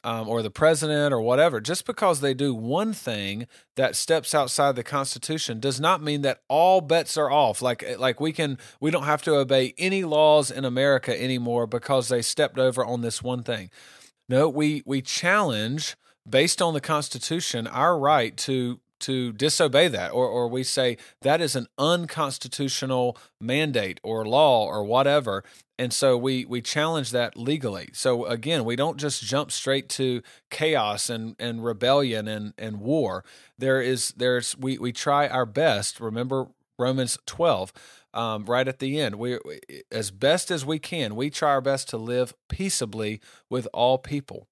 um, 0.04 0.28
or 0.30 0.42
the 0.42 0.52
president 0.52 1.14
or 1.14 1.22
whatever, 1.22 1.60
just 1.60 1.86
because 1.86 2.22
they 2.22 2.34
do 2.34 2.54
one 2.54 2.94
thing 2.94 3.48
that 3.76 3.96
steps 3.96 4.34
outside 4.34 4.76
the 4.76 4.84
Constitution 4.84 5.60
does 5.60 5.80
not 5.80 6.02
mean 6.02 6.22
that 6.22 6.42
all 6.48 6.82
bets 6.82 7.18
are 7.18 7.32
off. 7.32 7.62
Like 7.62 7.98
like 7.98 8.20
we 8.20 8.32
can 8.32 8.58
we 8.80 8.92
don't 8.92 9.04
have 9.04 9.22
to 9.24 9.36
obey 9.36 9.74
any 9.78 10.04
laws 10.04 10.52
in 10.52 10.66
America 10.66 11.22
anymore 11.22 11.68
because 11.68 12.08
they 12.08 12.22
stepped 12.22 12.58
over 12.58 12.84
on 12.84 13.02
this 13.02 13.22
one 13.22 13.44
thing. 13.44 13.70
No, 14.28 14.48
we 14.48 14.84
we 14.86 15.02
challenge 15.02 15.96
based 16.28 16.62
on 16.62 16.74
the 16.74 16.82
Constitution 16.82 17.68
our 17.68 17.98
right 17.98 18.36
to 18.38 18.80
to 19.00 19.32
disobey 19.34 19.88
that 19.88 20.12
or, 20.12 20.28
or 20.28 20.48
we 20.48 20.64
say 20.64 20.98
that 21.22 21.42
is 21.42 21.56
an 21.56 21.68
unconstitutional 21.78 23.18
mandate 23.40 24.00
or 24.04 24.26
law 24.26 24.66
or 24.66 24.84
whatever. 24.84 25.44
And 25.78 25.94
so 25.94 26.18
we 26.18 26.46
we 26.46 26.62
challenge 26.62 27.12
that 27.12 27.38
legally. 27.38 27.90
So 27.94 28.26
again 28.26 28.66
we 28.66 28.76
don't 28.76 28.98
just 28.98 29.24
jump 29.24 29.52
straight 29.52 29.90
to 29.90 30.22
chaos 30.50 31.10
and 31.10 31.36
and 31.40 31.64
rebellion 31.64 32.28
and 32.28 32.54
and 32.58 32.80
war. 32.80 33.24
There 33.58 33.82
is 33.82 34.14
there's 34.18 34.58
we 34.58 34.78
we 34.78 34.92
try 34.92 35.28
our 35.28 35.46
best. 35.46 36.00
Remember 36.00 36.48
romans 36.78 37.18
12 37.26 37.74
um, 38.14 38.46
right 38.46 38.68
at 38.68 38.80
the 38.80 39.00
end. 39.00 39.16
We 39.16 39.38
as 39.92 40.12
best 40.12 40.52
as 40.52 40.66
we 40.66 40.80
can 40.80 41.16
we 41.16 41.30
try 41.30 41.52
our 41.52 41.62
best 41.62 41.90
to 41.90 41.98
live 41.98 42.34
peaceably 42.50 43.22
with 43.50 43.68
all 43.74 43.98
people. 43.98 44.48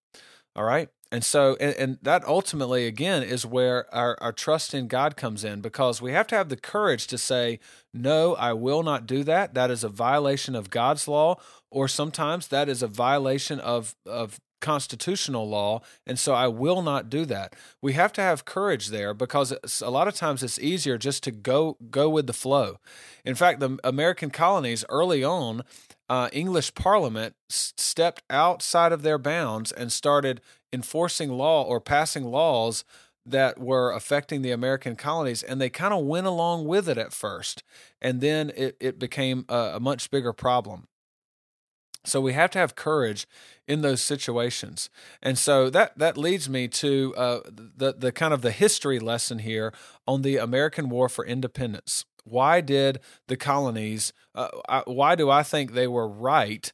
All 0.56 0.64
right 0.64 0.90
and 1.12 1.24
so, 1.24 1.56
and, 1.60 1.76
and, 1.76 1.98
that 2.02 2.26
ultimately, 2.26 2.86
again, 2.86 3.24
is 3.24 3.46
where 3.46 3.94
our, 3.96 4.18
our 4.22 4.34
trust 4.34 4.74
in 4.74 4.88
God 4.88 5.16
comes 5.16 5.44
in 5.44 5.62
because 5.62 6.02
we 6.02 6.12
have 6.12 6.28
to 6.28 6.36
have 6.36 6.50
the 6.50 6.58
courage 6.58 7.08
to 7.08 7.18
say, 7.18 7.60
no, 7.94 8.36
I 8.36 8.54
will 8.54 8.84
not 8.84 9.08
do 9.08 9.24
that. 9.24 9.54
That 9.54 9.72
is 9.72 9.84
a 9.84 9.90
violation 9.90 10.56
of 10.56 10.70
God's 10.70 11.08
law, 11.08 11.38
or 11.72 11.88
sometimes 11.88 12.48
that 12.48 12.68
is 12.68 12.84
a 12.84 12.88
violation 12.88 13.60
of, 13.60 13.96
of 14.06 14.40
constitutional 14.60 15.48
law, 15.48 15.82
and 16.06 16.18
so 16.18 16.34
I 16.34 16.48
will 16.48 16.82
not 16.82 17.10
do 17.10 17.26
that. 17.26 17.56
We 17.82 17.94
have 17.94 18.12
to 18.14 18.22
have 18.22 18.46
courage 18.46 18.88
there 18.88 19.14
because 19.14 19.54
a 19.82 19.92
lot 19.92 20.08
of 20.08 20.16
times 20.16 20.44
it's 20.44 20.60
easier 20.60 20.98
just 20.98 21.24
to 21.24 21.32
go 21.32 21.78
go 21.92 22.10
with 22.10 22.28
the 22.28 22.34
flow. 22.34 22.78
In 23.24 23.36
fact, 23.36 23.60
the 23.60 23.78
American 23.84 24.30
colonies 24.30 24.84
early 24.90 25.24
on, 25.24 25.64
uh, 26.10 26.30
English 26.32 26.74
Parliament 26.74 27.36
s- 27.50 27.74
stepped 27.78 28.24
outside 28.30 28.92
of 28.92 29.02
their 29.02 29.18
bounds 29.18 29.72
and 29.72 29.92
started 29.92 30.42
enforcing 30.72 31.32
law 31.32 31.64
or 31.64 31.80
passing 31.80 32.26
laws 32.26 32.84
that 33.26 33.60
were 33.60 33.92
affecting 33.92 34.42
the 34.42 34.52
American 34.52 34.96
colonies, 34.96 35.44
and 35.44 35.60
they 35.60 35.70
kind 35.70 35.94
of 35.94 36.06
went 36.06 36.28
along 36.28 36.66
with 36.66 36.88
it 36.88 36.98
at 36.98 37.12
first, 37.12 37.62
and 38.02 38.22
then 38.22 38.52
it, 38.56 38.78
it 38.80 38.98
became 38.98 39.46
a, 39.50 39.74
a 39.76 39.80
much 39.80 40.10
bigger 40.10 40.32
problem. 40.32 40.88
So 42.06 42.22
we 42.22 42.32
have 42.34 42.52
to 42.52 42.60
have 42.60 42.76
courage 42.76 43.28
in 43.68 43.82
those 43.82 44.02
situations, 44.02 44.90
and 45.22 45.38
so 45.38 45.70
that 45.72 45.98
that 45.98 46.18
leads 46.18 46.48
me 46.48 46.70
to 46.70 47.14
uh, 47.18 47.40
the 47.46 47.94
the 47.98 48.14
kind 48.14 48.34
of 48.34 48.42
the 48.42 48.52
history 48.52 48.98
lesson 48.98 49.40
here 49.40 49.74
on 50.08 50.22
the 50.22 50.38
American 50.38 50.88
War 50.90 51.10
for 51.10 51.26
Independence. 51.26 52.06
Why 52.30 52.62
did 52.62 53.00
the 53.28 53.38
colonies? 53.38 54.14
Uh, 54.36 54.50
I, 54.68 54.84
why 54.86 55.16
do 55.16 55.30
I 55.30 55.44
think 55.44 55.74
they 55.74 55.88
were 55.88 56.08
right 56.08 56.72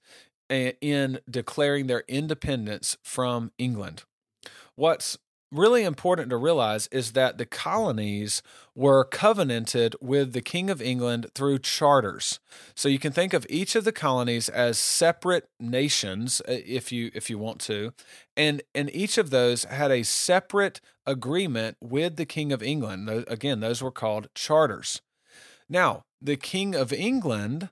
in 0.50 1.20
declaring 1.30 1.88
their 1.88 2.04
independence 2.08 2.98
from 3.04 3.52
England? 3.58 4.04
What's 4.76 5.18
really 5.54 5.84
important 5.84 6.30
to 6.32 6.38
realize 6.38 6.88
is 6.88 7.12
that 7.12 7.38
the 7.38 7.46
colonies 7.46 8.42
were 8.76 9.06
covenanted 9.06 9.96
with 10.02 10.34
the 10.34 10.42
King 10.42 10.70
of 10.70 10.82
England 10.82 11.28
through 11.36 11.60
charters. 11.60 12.40
So 12.76 12.90
you 12.90 13.00
can 13.00 13.12
think 13.12 13.34
of 13.34 13.46
each 13.50 13.76
of 13.76 13.84
the 13.84 13.92
colonies 13.92 14.50
as 14.50 14.78
separate 14.78 15.48
nations 15.60 16.42
uh, 16.48 16.58
if 16.66 16.92
you 16.92 17.12
if 17.14 17.30
you 17.30 17.38
want 17.38 17.60
to. 17.62 17.94
And 18.36 18.64
and 18.74 18.94
each 18.96 19.18
of 19.18 19.30
those 19.30 19.66
had 19.66 19.92
a 19.92 20.04
separate 20.04 20.82
agreement 21.06 21.78
with 21.80 22.16
the 22.16 22.26
King 22.26 22.52
of 22.52 22.64
England. 22.64 23.10
Again, 23.28 23.60
those 23.60 23.82
were 23.82 23.92
called 23.92 24.30
charters. 24.34 25.02
Now, 25.70 26.04
the 26.22 26.38
King 26.38 26.76
of 26.76 26.94
England 26.94 27.70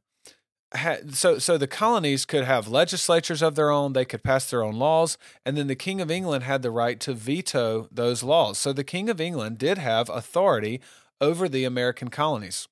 had, 0.74 1.16
so 1.16 1.38
so 1.38 1.58
the 1.58 1.68
colonies 1.68 2.26
could 2.26 2.46
have 2.46 2.68
legislatures 2.68 3.42
of 3.42 3.56
their 3.56 3.70
own 3.70 3.94
they 3.94 4.06
could 4.06 4.24
pass 4.24 4.50
their 4.50 4.64
own 4.64 4.76
laws 4.76 5.18
and 5.46 5.58
then 5.58 5.68
the 5.68 5.76
king 5.76 6.00
of 6.00 6.10
england 6.10 6.44
had 6.44 6.62
the 6.62 6.72
right 6.72 7.00
to 7.02 7.14
veto 7.14 7.88
those 7.92 8.24
laws. 8.24 8.58
So 8.58 8.72
the 8.72 8.84
king 8.84 9.10
of 9.10 9.20
england 9.20 9.58
did 9.58 9.78
have 9.78 10.10
authority 10.10 10.80
over 11.20 11.50
the 11.50 11.66
american 11.66 12.10
colonies. 12.10 12.68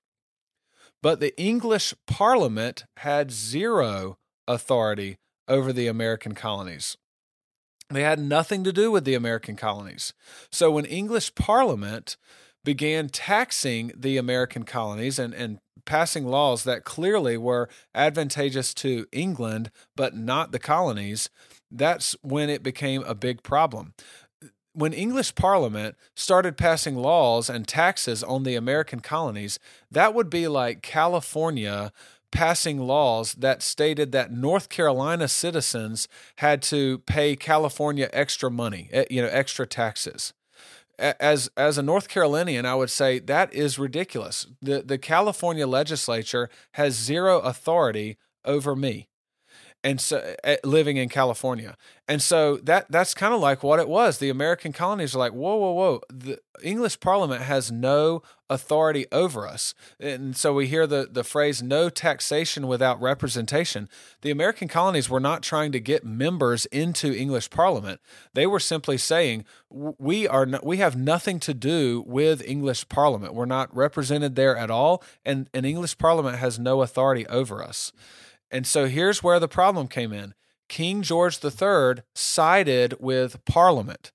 But 1.02 1.20
the 1.20 1.38
english 1.40 1.94
parliament 2.08 2.86
had 2.98 3.32
zero 3.32 4.18
authority 4.48 5.18
over 5.48 5.74
the 5.74 5.88
american 5.88 6.36
colonies. 6.36 6.96
They 7.90 8.04
had 8.04 8.20
nothing 8.20 8.64
to 8.64 8.72
do 8.72 8.92
with 8.92 9.04
the 9.04 9.16
american 9.16 9.58
colonies. 9.58 10.14
So 10.52 10.72
when 10.72 10.86
english 10.86 11.36
parliament 11.36 12.16
began 12.64 13.10
taxing 13.10 13.92
the 13.96 14.18
american 14.18 14.64
colonies 14.64 15.20
and, 15.20 15.34
and 15.34 15.60
passing 15.90 16.26
laws 16.26 16.64
that 16.64 16.86
clearly 16.86 17.36
were 17.36 17.68
advantageous 17.96 18.74
to 18.76 19.08
England, 19.12 19.72
but 19.96 20.16
not 20.16 20.52
the 20.52 20.60
colonies, 20.60 21.30
that's 21.72 22.16
when 22.22 22.50
it 22.50 22.62
became 22.64 23.04
a 23.04 23.16
big 23.16 23.42
problem. 23.42 23.94
When 24.74 24.94
English 24.94 25.34
Parliament 25.34 25.96
started 26.16 26.58
passing 26.58 26.96
laws 26.96 27.50
and 27.50 27.68
taxes 27.68 28.24
on 28.24 28.44
the 28.44 28.56
American 28.56 29.00
colonies, 29.00 29.60
that 29.90 30.14
would 30.14 30.30
be 30.30 30.48
like 30.48 30.84
California 30.84 31.92
passing 32.32 32.78
laws 32.78 33.34
that 33.34 33.64
stated 33.64 34.12
that 34.12 34.32
North 34.32 34.70
Carolina 34.70 35.28
citizens 35.28 36.08
had 36.38 36.62
to 36.62 37.00
pay 37.00 37.36
California 37.36 38.08
extra 38.14 38.52
money, 38.52 38.90
eh, 38.94 39.06
you 39.10 39.24
know, 39.24 39.28
extra 39.30 39.66
taxes 39.66 40.34
as 41.00 41.50
as 41.58 41.78
a 41.78 41.84
North 41.84 42.08
Carolinian, 42.08 42.66
I 42.66 42.76
would 42.76 42.90
say 42.90 43.20
that 43.20 43.54
is 43.54 43.80
ridiculous. 43.80 44.48
The 44.62 44.82
the 44.82 44.98
California 44.98 45.68
legislature 45.68 46.50
has 46.74 46.96
zero 46.96 47.40
authority 47.40 48.18
over 48.46 48.76
me 48.76 49.09
and 49.84 50.02
so 50.02 50.36
uh, 50.44 50.56
living 50.64 50.98
in 50.98 51.10
California. 51.10 51.78
And 52.08 52.22
so 52.22 52.58
that 52.58 52.92
that's 52.92 53.14
kind 53.14 53.34
of 53.34 53.40
like 53.40 53.64
what 53.64 53.80
it 53.80 53.88
was. 53.88 54.18
The 54.18 54.30
American 54.30 54.74
colonies 54.74 55.16
are 55.16 55.20
like, 55.20 55.32
whoa, 55.32 55.56
whoa, 55.56 55.72
whoa. 55.72 56.02
The 56.10 56.40
English 56.64 57.00
Parliament 57.00 57.44
has 57.44 57.72
no 57.72 58.24
authority 58.50 59.06
over 59.12 59.48
us. 59.48 59.76
And 60.00 60.36
so 60.36 60.54
we 60.54 60.68
hear 60.68 60.88
the, 60.88 61.08
the 61.10 61.24
phrase 61.24 61.62
no 61.62 61.90
taxation 61.90 62.68
without 62.68 63.00
representation. 63.00 63.88
The 64.22 64.32
American 64.32 64.68
colonies 64.68 65.10
were 65.10 65.20
not 65.20 65.44
trying 65.44 65.72
to 65.74 65.80
get 65.80 66.04
members 66.04 66.66
into 66.68 67.14
English 67.14 67.52
Parliament. 67.52 68.02
They 68.34 68.48
were 68.48 68.60
simply 68.60 68.98
saying, 68.98 69.46
we 69.70 70.28
are 70.28 70.48
no, 70.48 70.60
we 70.64 70.78
have 70.78 70.98
nothing 70.98 71.40
to 71.42 71.54
do 71.54 72.04
with 72.08 72.42
English 72.42 72.90
Parliament. 72.90 73.36
We're 73.36 73.46
not 73.46 73.74
represented 73.76 74.36
there 74.36 74.58
at 74.58 74.72
all, 74.72 75.04
and, 75.24 75.48
and 75.54 75.64
English 75.66 76.00
Parliament 76.00 76.40
has 76.40 76.58
no 76.58 76.82
authority 76.82 77.28
over 77.28 77.64
us. 77.64 77.94
And 78.52 78.66
so 78.66 78.88
here's 78.88 79.24
where 79.24 79.40
the 79.40 79.48
problem 79.48 79.88
came 79.88 80.12
in. 80.14 80.34
King 80.68 81.02
George 81.02 81.44
III 81.44 82.04
sided 82.14 82.96
with 83.00 83.44
Parliament. 83.46 84.12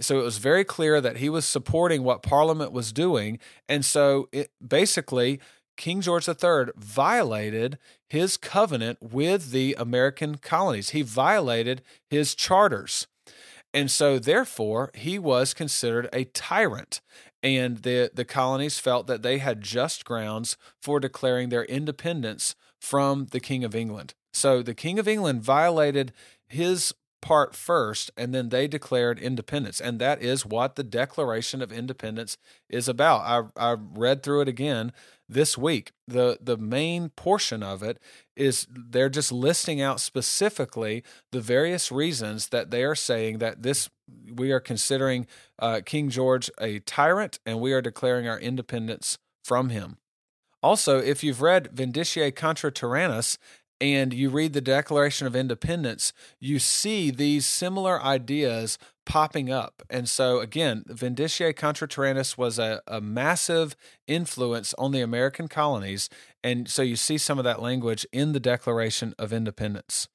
So 0.00 0.20
it 0.20 0.24
was 0.24 0.38
very 0.38 0.64
clear 0.64 1.00
that 1.00 1.18
he 1.18 1.28
was 1.28 1.44
supporting 1.44 2.02
what 2.02 2.22
Parliament 2.22 2.72
was 2.72 2.92
doing. 2.92 3.38
And 3.68 3.84
so 3.84 4.28
it, 4.32 4.50
basically, 4.66 5.40
King 5.76 6.00
George 6.00 6.28
III 6.28 6.72
violated 6.76 7.78
his 8.08 8.36
covenant 8.36 8.98
with 9.00 9.50
the 9.50 9.76
American 9.78 10.36
colonies. 10.36 10.90
He 10.90 11.02
violated 11.02 11.82
his 12.08 12.34
charters. 12.34 13.06
And 13.74 13.90
so, 13.90 14.18
therefore, 14.18 14.90
he 14.94 15.18
was 15.18 15.52
considered 15.52 16.08
a 16.12 16.24
tyrant. 16.24 17.00
And 17.42 17.78
the, 17.78 18.10
the 18.12 18.24
colonies 18.24 18.78
felt 18.78 19.06
that 19.06 19.22
they 19.22 19.38
had 19.38 19.60
just 19.60 20.04
grounds 20.04 20.56
for 20.80 20.98
declaring 20.98 21.50
their 21.50 21.64
independence 21.64 22.56
from 22.80 23.26
the 23.30 23.40
King 23.40 23.64
of 23.64 23.74
England. 23.74 24.14
So 24.32 24.62
the 24.62 24.74
King 24.74 24.98
of 24.98 25.08
England 25.08 25.42
violated 25.42 26.12
his 26.46 26.94
part 27.20 27.54
first, 27.54 28.10
and 28.16 28.34
then 28.34 28.48
they 28.48 28.68
declared 28.68 29.18
independence. 29.18 29.80
And 29.80 29.98
that 29.98 30.22
is 30.22 30.46
what 30.46 30.76
the 30.76 30.84
Declaration 30.84 31.60
of 31.60 31.72
Independence 31.72 32.36
is 32.68 32.88
about. 32.88 33.52
I, 33.56 33.72
I 33.72 33.76
read 33.78 34.22
through 34.22 34.42
it 34.42 34.48
again 34.48 34.92
this 35.28 35.58
week. 35.58 35.92
The, 36.06 36.38
the 36.40 36.56
main 36.56 37.10
portion 37.10 37.62
of 37.62 37.82
it 37.82 37.98
is 38.36 38.66
they're 38.70 39.08
just 39.08 39.32
listing 39.32 39.80
out 39.80 40.00
specifically 40.00 41.02
the 41.32 41.40
various 41.40 41.90
reasons 41.90 42.48
that 42.48 42.70
they 42.70 42.84
are 42.84 42.94
saying 42.94 43.38
that 43.38 43.62
this 43.62 43.90
we 44.32 44.52
are 44.52 44.60
considering 44.60 45.26
uh, 45.58 45.82
King 45.84 46.08
George 46.08 46.50
a 46.58 46.78
tyrant 46.80 47.40
and 47.44 47.60
we 47.60 47.74
are 47.74 47.82
declaring 47.82 48.26
our 48.26 48.38
independence 48.38 49.18
from 49.44 49.68
him. 49.68 49.98
Also, 50.68 50.98
if 50.98 51.24
you've 51.24 51.40
read 51.40 51.74
Vindiciae 51.74 52.36
contra 52.36 52.70
Tyrannos 52.70 53.38
and 53.80 54.12
you 54.12 54.28
read 54.28 54.52
the 54.52 54.60
Declaration 54.60 55.26
of 55.26 55.34
Independence, 55.34 56.12
you 56.40 56.58
see 56.58 57.10
these 57.10 57.46
similar 57.46 58.02
ideas 58.02 58.76
popping 59.06 59.50
up. 59.50 59.82
And 59.88 60.06
so, 60.06 60.40
again, 60.40 60.84
Vindiciae 60.86 61.56
contra 61.56 61.88
Tyrannos 61.88 62.36
was 62.36 62.58
a, 62.58 62.82
a 62.86 63.00
massive 63.00 63.76
influence 64.06 64.74
on 64.74 64.92
the 64.92 65.00
American 65.00 65.48
colonies. 65.48 66.10
And 66.44 66.68
so 66.68 66.82
you 66.82 66.96
see 66.96 67.16
some 67.16 67.38
of 67.38 67.44
that 67.44 67.62
language 67.62 68.06
in 68.12 68.32
the 68.32 68.40
Declaration 68.40 69.14
of 69.18 69.32
Independence. 69.32 70.06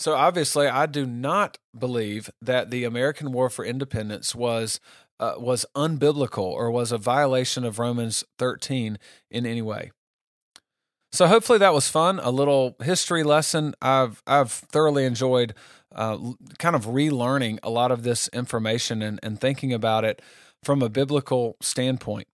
So, 0.00 0.14
obviously, 0.14 0.66
I 0.66 0.86
do 0.86 1.06
not 1.06 1.58
believe 1.78 2.28
that 2.40 2.70
the 2.70 2.82
American 2.82 3.30
War 3.30 3.48
for 3.48 3.64
Independence 3.64 4.34
was 4.34 4.80
uh, 5.22 5.34
was 5.38 5.64
unbiblical 5.76 6.42
or 6.42 6.68
was 6.68 6.90
a 6.90 6.98
violation 6.98 7.64
of 7.64 7.78
Romans 7.78 8.24
13 8.38 8.98
in 9.30 9.46
any 9.46 9.62
way. 9.62 9.92
So 11.12 11.28
hopefully 11.28 11.60
that 11.60 11.72
was 11.72 11.88
fun. 11.88 12.18
A 12.18 12.30
little 12.30 12.74
history 12.82 13.22
lesson. 13.22 13.74
I've 13.80 14.20
I've 14.26 14.50
thoroughly 14.50 15.04
enjoyed 15.04 15.54
uh, 15.94 16.18
kind 16.58 16.74
of 16.74 16.86
relearning 16.86 17.58
a 17.62 17.70
lot 17.70 17.92
of 17.92 18.02
this 18.02 18.28
information 18.32 19.00
and, 19.00 19.20
and 19.22 19.40
thinking 19.40 19.72
about 19.72 20.04
it 20.04 20.20
from 20.64 20.82
a 20.82 20.88
biblical 20.88 21.56
standpoint. 21.60 22.26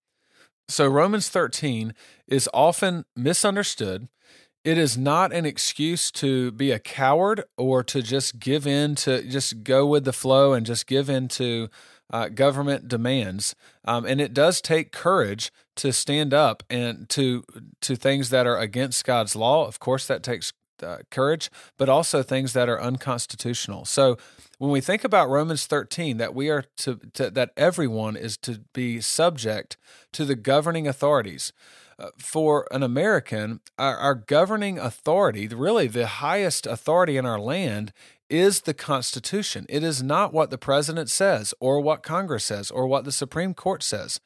So 0.68 0.86
Romans 0.86 1.28
13 1.28 1.92
is 2.26 2.48
often 2.54 3.04
misunderstood. 3.14 4.08
It 4.64 4.78
is 4.78 4.96
not 4.96 5.32
an 5.32 5.44
excuse 5.44 6.10
to 6.12 6.52
be 6.52 6.70
a 6.70 6.78
coward 6.78 7.44
or 7.58 7.82
to 7.84 8.00
just 8.00 8.38
give 8.38 8.66
in 8.66 8.94
to 8.96 9.22
just 9.24 9.62
go 9.62 9.86
with 9.86 10.04
the 10.04 10.12
flow 10.12 10.54
and 10.54 10.64
just 10.64 10.86
give 10.86 11.10
in 11.10 11.28
to 11.28 11.68
uh, 12.10 12.28
government 12.28 12.88
demands, 12.88 13.54
um, 13.84 14.04
and 14.06 14.20
it 14.20 14.32
does 14.34 14.60
take 14.60 14.92
courage 14.92 15.52
to 15.76 15.92
stand 15.92 16.32
up 16.34 16.62
and 16.70 17.08
to 17.10 17.44
to 17.80 17.96
things 17.96 18.30
that 18.30 18.46
are 18.46 18.58
against 18.58 19.04
God's 19.04 19.36
law. 19.36 19.66
Of 19.66 19.78
course, 19.78 20.06
that 20.06 20.22
takes 20.22 20.52
uh, 20.82 20.98
courage, 21.10 21.50
but 21.76 21.88
also 21.88 22.22
things 22.22 22.52
that 22.52 22.68
are 22.68 22.80
unconstitutional. 22.80 23.84
So 23.84 24.16
when 24.58 24.70
we 24.70 24.80
think 24.80 25.04
about 25.04 25.28
Romans 25.28 25.66
13, 25.66 26.18
that 26.18 26.34
we 26.34 26.50
are 26.50 26.64
to, 26.78 27.00
to 27.14 27.30
that 27.30 27.50
everyone 27.56 28.16
is 28.16 28.36
to 28.38 28.60
be 28.72 29.00
subject 29.00 29.76
to 30.12 30.24
the 30.24 30.36
governing 30.36 30.86
authorities. 30.86 31.52
uh, 31.98 32.10
for 32.18 32.68
an 32.70 32.82
American, 32.82 33.60
our, 33.78 33.96
our 33.96 34.14
governing 34.14 34.78
authority, 34.78 35.48
really 35.48 35.88
the 35.88 36.06
highest 36.06 36.66
authority 36.66 37.16
in 37.16 37.26
our 37.26 37.40
land, 37.40 37.92
is 38.30 38.62
the 38.62 38.74
Constitution. 38.74 39.66
It 39.68 39.82
is 39.82 40.02
not 40.02 40.32
what 40.32 40.50
the 40.50 40.58
president 40.58 41.10
says 41.10 41.54
or 41.60 41.80
what 41.80 42.02
Congress 42.02 42.44
says 42.44 42.70
or 42.70 42.86
what 42.86 43.04
the 43.04 43.12
Supreme 43.12 43.54
Court 43.54 43.82
says. 43.82 44.20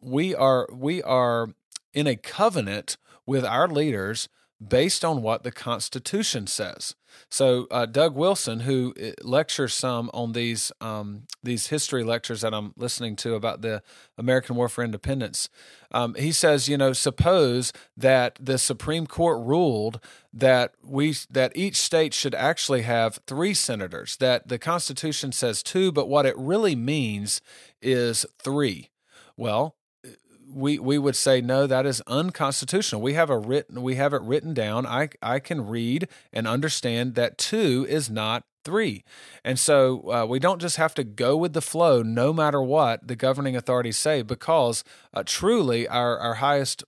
We 0.00 0.34
are 0.34 0.68
we 0.72 1.02
are 1.02 1.48
in 1.92 2.06
a 2.06 2.16
covenant 2.16 2.96
with 3.26 3.44
our 3.44 3.68
leaders 3.68 4.28
based 4.68 5.04
on 5.04 5.22
what 5.22 5.42
the 5.42 5.52
Constitution 5.52 6.46
says. 6.46 6.94
So 7.28 7.66
uh, 7.70 7.86
Doug 7.86 8.14
Wilson, 8.14 8.60
who 8.60 8.94
uh, 9.00 9.10
lectures 9.22 9.74
some 9.74 10.10
on 10.14 10.32
these 10.32 10.72
um, 10.80 11.22
these 11.42 11.68
history 11.68 12.04
lectures 12.04 12.40
that 12.40 12.54
I'm 12.54 12.72
listening 12.76 13.16
to 13.16 13.34
about 13.34 13.62
the 13.62 13.82
American 14.16 14.56
War 14.56 14.68
for 14.68 14.84
Independence, 14.84 15.48
um, 15.90 16.14
he 16.14 16.32
says, 16.32 16.68
you 16.68 16.78
know, 16.78 16.92
suppose 16.92 17.72
that 17.96 18.38
the 18.40 18.58
Supreme 18.58 19.06
Court 19.06 19.44
ruled 19.44 20.00
that 20.32 20.74
we 20.82 21.14
that 21.30 21.52
each 21.54 21.76
state 21.76 22.14
should 22.14 22.34
actually 22.34 22.82
have 22.82 23.20
three 23.26 23.54
senators. 23.54 24.16
That 24.16 24.48
the 24.48 24.58
Constitution 24.58 25.32
says 25.32 25.62
two, 25.62 25.92
but 25.92 26.08
what 26.08 26.26
it 26.26 26.36
really 26.38 26.76
means 26.76 27.40
is 27.80 28.24
three. 28.38 28.90
Well, 29.36 29.76
we 30.52 30.78
we 30.78 30.98
would 30.98 31.16
say 31.16 31.40
no 31.40 31.66
that 31.66 31.86
is 31.86 32.02
unconstitutional 32.06 33.00
we 33.00 33.14
have 33.14 33.30
a 33.30 33.38
written 33.38 33.82
we 33.82 33.94
have 33.96 34.12
it 34.12 34.22
written 34.22 34.54
down 34.54 34.86
i 34.86 35.08
i 35.22 35.38
can 35.38 35.66
read 35.66 36.08
and 36.32 36.46
understand 36.46 37.14
that 37.14 37.38
2 37.38 37.86
is 37.88 38.10
not 38.10 38.44
3 38.64 39.02
and 39.44 39.58
so 39.58 40.12
uh, 40.12 40.26
we 40.26 40.38
don't 40.38 40.60
just 40.60 40.76
have 40.76 40.94
to 40.94 41.04
go 41.04 41.36
with 41.36 41.52
the 41.52 41.60
flow 41.60 42.02
no 42.02 42.32
matter 42.32 42.62
what 42.62 43.06
the 43.06 43.16
governing 43.16 43.56
authorities 43.56 43.98
say 43.98 44.22
because 44.22 44.84
uh, 45.14 45.22
truly 45.24 45.88
our 45.88 46.18
our 46.18 46.34
highest 46.34 46.84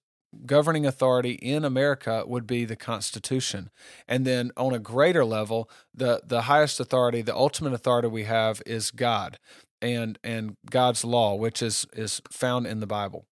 governing 0.46 0.84
authority 0.84 1.32
in 1.32 1.64
America 1.64 2.24
would 2.26 2.46
be 2.46 2.64
the 2.64 2.76
Constitution. 2.76 3.70
And 4.08 4.26
then 4.26 4.50
on 4.56 4.74
a 4.74 4.78
greater 4.78 5.24
level, 5.24 5.70
the, 5.94 6.22
the 6.26 6.42
highest 6.42 6.80
authority, 6.80 7.22
the 7.22 7.36
ultimate 7.36 7.72
authority 7.72 8.08
we 8.08 8.24
have 8.24 8.60
is 8.66 8.90
God 8.90 9.38
and 9.80 10.18
and 10.24 10.56
God's 10.70 11.04
law, 11.04 11.34
which 11.34 11.62
is 11.62 11.86
is 11.92 12.20
found 12.30 12.66
in 12.66 12.80
the 12.80 12.86
Bible. 12.86 13.26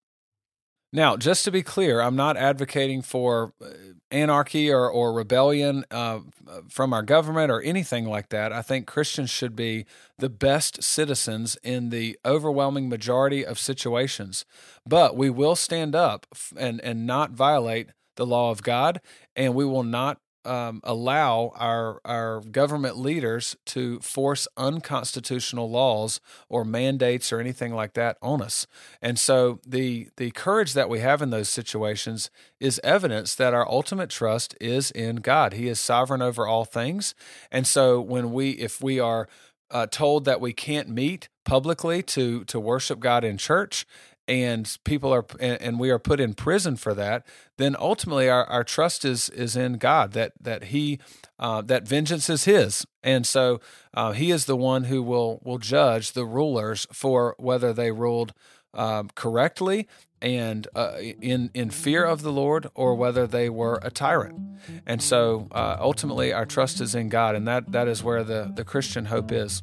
Now, 0.93 1.17
just 1.17 1.45
to 1.47 1.51
be 1.51 1.63
clear, 1.63 2.01
I'm 2.03 2.17
not 2.17 2.37
advocating 2.37 3.01
for 3.01 3.55
uh, 3.65 3.69
anarchy 4.11 4.71
or, 4.71 4.91
or 4.91 5.15
rebellion 5.15 5.87
uh, 5.91 6.21
from 6.69 6.93
our 6.93 7.03
government 7.03 7.51
or 7.51 7.63
anything 7.63 8.05
like 8.05 8.29
that. 8.29 8.53
I 8.53 8.61
think 8.61 8.87
Christians 8.87 9.31
should 9.31 9.57
be 9.57 9.87
the 10.19 10.29
best 10.29 10.83
citizens 10.83 11.57
in 11.63 11.89
the 11.89 12.19
overwhelming 12.27 12.91
majority 12.91 13.45
of 13.45 13.59
situations. 13.59 14.45
But 14.87 15.17
we 15.17 15.31
will 15.31 15.57
stand 15.57 15.95
up 15.95 16.27
and, 16.59 16.79
and 16.83 17.07
not 17.07 17.31
violate 17.31 17.89
the 18.17 18.27
law 18.27 18.51
of 18.51 18.63
God, 18.63 19.01
and 19.35 19.55
we 19.55 19.65
will 19.65 19.85
not 19.85 20.19
um, 20.45 20.81
allow 20.85 21.53
our 21.57 22.01
our 22.05 22.41
government 22.41 22.97
leaders 22.97 23.57
to 23.67 24.01
force 24.01 24.49
unconstitutional 24.57 25.71
laws 25.71 26.21
or 26.49 26.65
mandates 26.65 27.33
or 27.33 27.41
anything 27.41 27.75
like 27.75 27.95
that 27.95 28.17
on 28.21 28.43
us. 28.43 28.67
And 29.01 29.19
so 29.19 29.61
the 29.67 30.09
the 30.17 30.31
courage 30.33 30.73
that 30.75 30.89
we 30.89 31.01
have 31.01 31.23
in 31.23 31.31
those 31.31 31.49
situations 31.49 32.31
is 32.61 32.81
evidence 32.83 33.35
that 33.35 33.55
our 33.55 33.69
ultimate 33.69 34.11
trust 34.11 34.57
is 34.61 34.91
in 34.91 35.17
God. 35.17 35.53
He 35.53 35.69
is 35.69 35.79
sovereign 35.81 36.23
over 36.23 36.47
all 36.47 36.65
things. 36.65 37.15
And 37.51 37.67
so 37.67 38.01
when 38.01 38.33
we 38.33 38.51
if 38.51 38.83
we 38.83 38.99
are 38.99 39.29
uh, 39.71 39.87
told 39.87 40.25
that 40.27 40.41
we 40.41 40.53
can't 40.53 40.89
meet 40.89 41.29
publicly 41.45 42.03
to 42.03 42.45
to 42.45 42.61
worship 42.61 43.01
God 43.01 43.25
in 43.25 43.39
church, 43.39 43.87
and 44.29 44.79
people 44.85 45.13
are 45.13 45.25
and 45.41 45.79
we 45.79 45.91
are 45.91 45.99
put 45.99 46.21
in 46.21 46.35
prison 46.35 46.77
for 46.77 46.95
that, 46.95 47.27
then 47.59 47.77
ultimately 47.79 48.29
our, 48.29 48.45
our 48.47 48.65
trust 48.65 49.05
is 49.05 49.29
is 49.31 49.57
in 49.57 49.75
God 49.75 50.13
that 50.13 50.33
that 50.41 50.65
He 50.65 51.01
uh, 51.39 51.63
that 51.63 51.87
vengeance 51.87 52.31
is 52.31 52.45
His, 52.45 52.87
and 53.03 53.27
so 53.27 53.61
uh, 53.95 54.13
He 54.13 54.31
is 54.31 54.47
the 54.47 54.57
one 54.57 54.85
who 54.85 55.03
will 55.03 55.41
will 55.45 55.59
judge 55.59 56.13
the 56.13 56.25
rulers 56.25 56.87
for 56.93 57.35
whether 57.39 57.73
they 57.73 57.91
ruled 57.91 58.33
um, 58.75 59.11
correctly 59.15 59.89
and 60.21 60.69
uh, 60.75 60.97
in 61.01 61.51
in 61.53 61.71
fear 61.71 62.05
of 62.05 62.23
the 62.23 62.33
Lord 62.33 62.69
or 62.75 62.95
whether 62.95 63.27
they 63.27 63.51
were 63.51 63.81
a 63.83 63.91
tyrant. 63.91 64.39
And 64.87 65.03
so 65.03 65.49
uh, 65.51 65.77
ultimately 65.81 66.33
our 66.33 66.47
trust 66.47 66.81
is 66.81 66.95
in 66.95 67.09
God, 67.09 67.35
and 67.35 67.47
that 67.49 67.73
that 67.73 67.89
is 67.89 68.03
where 68.05 68.23
the 68.23 68.53
the 68.55 68.65
Christian 68.65 69.07
hope 69.07 69.33
is. 69.33 69.61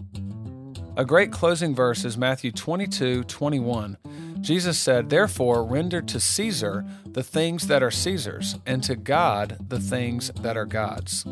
A 0.97 1.05
great 1.05 1.31
closing 1.31 1.73
verse 1.73 2.03
is 2.03 2.17
Matthew 2.17 2.51
22 2.51 3.23
21. 3.23 3.97
Jesus 4.41 4.79
said, 4.79 5.09
Therefore, 5.09 5.63
render 5.63 6.01
to 6.01 6.19
Caesar 6.19 6.85
the 7.05 7.23
things 7.23 7.67
that 7.67 7.83
are 7.83 7.91
Caesar's, 7.91 8.57
and 8.65 8.83
to 8.83 8.95
God 8.95 9.57
the 9.67 9.79
things 9.79 10.31
that 10.41 10.57
are 10.57 10.65
God's. 10.65 11.25